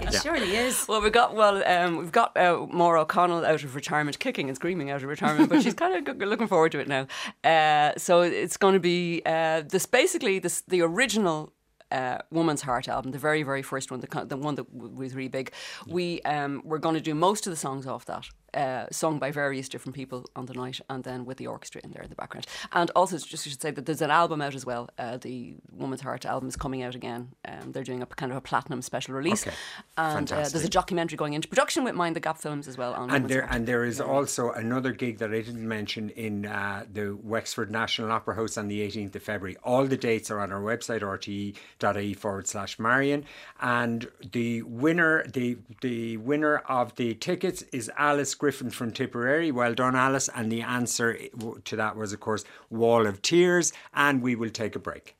It 0.00 0.14
surely 0.22 0.54
is. 0.54 0.86
well, 0.86 1.00
we've 1.00 1.12
got 1.12 1.34
well, 1.34 1.62
um, 1.66 1.96
we've 1.96 2.12
got 2.12 2.36
uh, 2.36 2.66
Maura 2.70 3.02
O'Connell 3.02 3.44
out 3.44 3.64
of 3.64 3.74
retirement, 3.74 4.18
kicking 4.18 4.48
and 4.48 4.56
screaming 4.56 4.90
out 4.90 5.02
of 5.02 5.08
retirement, 5.08 5.48
but 5.48 5.62
she's 5.62 5.74
kind 5.74 6.06
of 6.06 6.16
looking 6.18 6.46
forward 6.46 6.72
to 6.72 6.78
it 6.78 6.88
now. 6.88 7.06
Uh, 7.42 7.92
so 7.96 8.20
it's 8.20 8.56
going 8.56 8.74
to 8.74 8.80
be 8.80 9.22
uh, 9.26 9.62
this 9.62 9.86
basically 9.86 10.38
this 10.38 10.62
the 10.62 10.82
original. 10.82 11.52
Uh, 11.90 12.18
Woman's 12.30 12.60
Heart 12.60 12.86
album, 12.86 13.12
the 13.12 13.18
very, 13.18 13.42
very 13.42 13.62
first 13.62 13.90
one, 13.90 14.00
the, 14.00 14.24
the 14.26 14.36
one 14.36 14.56
that 14.56 14.70
w- 14.76 14.94
was 14.94 15.14
really 15.14 15.30
big. 15.30 15.52
We 15.86 16.20
um, 16.20 16.60
we're 16.62 16.76
going 16.76 16.96
to 16.96 17.00
do 17.00 17.14
most 17.14 17.46
of 17.46 17.50
the 17.50 17.56
songs 17.56 17.86
off 17.86 18.04
that, 18.04 18.26
uh, 18.54 18.86
sung 18.90 19.18
by 19.18 19.30
various 19.30 19.68
different 19.68 19.94
people 19.94 20.24
on 20.36 20.46
the 20.46 20.54
night, 20.54 20.80
and 20.88 21.04
then 21.04 21.24
with 21.24 21.36
the 21.38 21.46
orchestra 21.46 21.80
in 21.84 21.90
there 21.90 22.02
in 22.02 22.08
the 22.08 22.14
background. 22.16 22.46
And 22.72 22.90
also, 22.96 23.18
just 23.18 23.46
should 23.48 23.60
say 23.60 23.70
that 23.70 23.86
there's 23.86 24.02
an 24.02 24.10
album 24.10 24.40
out 24.40 24.54
as 24.54 24.64
well. 24.64 24.88
Uh, 24.98 25.16
the 25.18 25.54
Woman's 25.72 26.00
Heart 26.00 26.24
album 26.26 26.48
is 26.48 26.56
coming 26.56 26.82
out 26.82 26.94
again. 26.94 27.28
Um, 27.44 27.72
they're 27.72 27.84
doing 27.84 28.02
a 28.02 28.06
kind 28.06 28.32
of 28.32 28.38
a 28.38 28.40
platinum 28.40 28.82
special 28.82 29.14
release, 29.14 29.46
Okay. 29.46 29.56
and 29.96 30.30
uh, 30.32 30.36
there's 30.48 30.64
a 30.64 30.68
documentary 30.68 31.16
going 31.16 31.34
into 31.34 31.48
production 31.48 31.84
with 31.84 31.94
Mind 31.94 32.16
the 32.16 32.20
Gap 32.20 32.38
Films 32.38 32.68
as 32.68 32.78
well. 32.78 32.94
On 32.94 33.02
And 33.02 33.10
Woman's 33.12 33.28
there, 33.28 33.42
Heart. 33.42 33.54
and 33.54 33.66
there 33.66 33.84
is 33.84 34.00
also 34.00 34.50
another 34.52 34.92
gig 34.92 35.18
that 35.18 35.30
I 35.32 35.40
didn't 35.42 35.66
mention 35.68 36.10
in 36.10 36.46
uh, 36.46 36.84
the 36.92 37.16
Wexford 37.22 37.70
National 37.70 38.10
Opera 38.12 38.34
House 38.36 38.56
on 38.56 38.68
the 38.68 38.80
18th 38.80 39.14
of 39.16 39.22
February. 39.22 39.56
All 39.62 39.84
the 39.86 39.96
dates 39.96 40.30
are 40.30 40.40
on 40.40 40.52
our 40.52 40.60
website, 40.60 41.02
rte.ie 41.02 42.14
forward 42.14 42.46
slash 42.46 42.78
Marion. 42.78 43.24
And 43.60 44.08
the 44.32 44.62
winner, 44.62 45.24
the 45.26 45.58
the 45.80 46.16
winner 46.16 46.58
of 46.68 46.94
the 46.96 47.14
tickets 47.14 47.62
is 47.72 47.90
Alice 47.96 48.34
Griffin 48.38 48.70
from 48.70 48.92
Tipperary. 48.92 49.50
Well 49.50 49.74
done, 49.74 49.96
Alice. 49.96 50.28
And 50.34 50.50
the 50.50 50.62
answer 50.62 51.18
to 51.64 51.76
that 51.76 51.96
was, 51.96 52.12
of 52.12 52.20
course, 52.20 52.44
Wall 52.70 53.06
of 53.06 53.20
Tears. 53.20 53.72
And 53.94 54.22
we 54.22 54.34
will 54.36 54.50
take 54.50 54.76
a 54.76 54.78
break. 54.78 55.16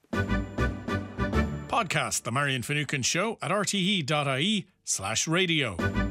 Podcast 1.69 2.23
The 2.23 2.33
Marion 2.33 2.63
Finucane 2.63 3.03
Show 3.03 3.39
at 3.43 3.51
rte.ie 3.51 4.67
slash 4.85 5.29
radio. 5.29 6.08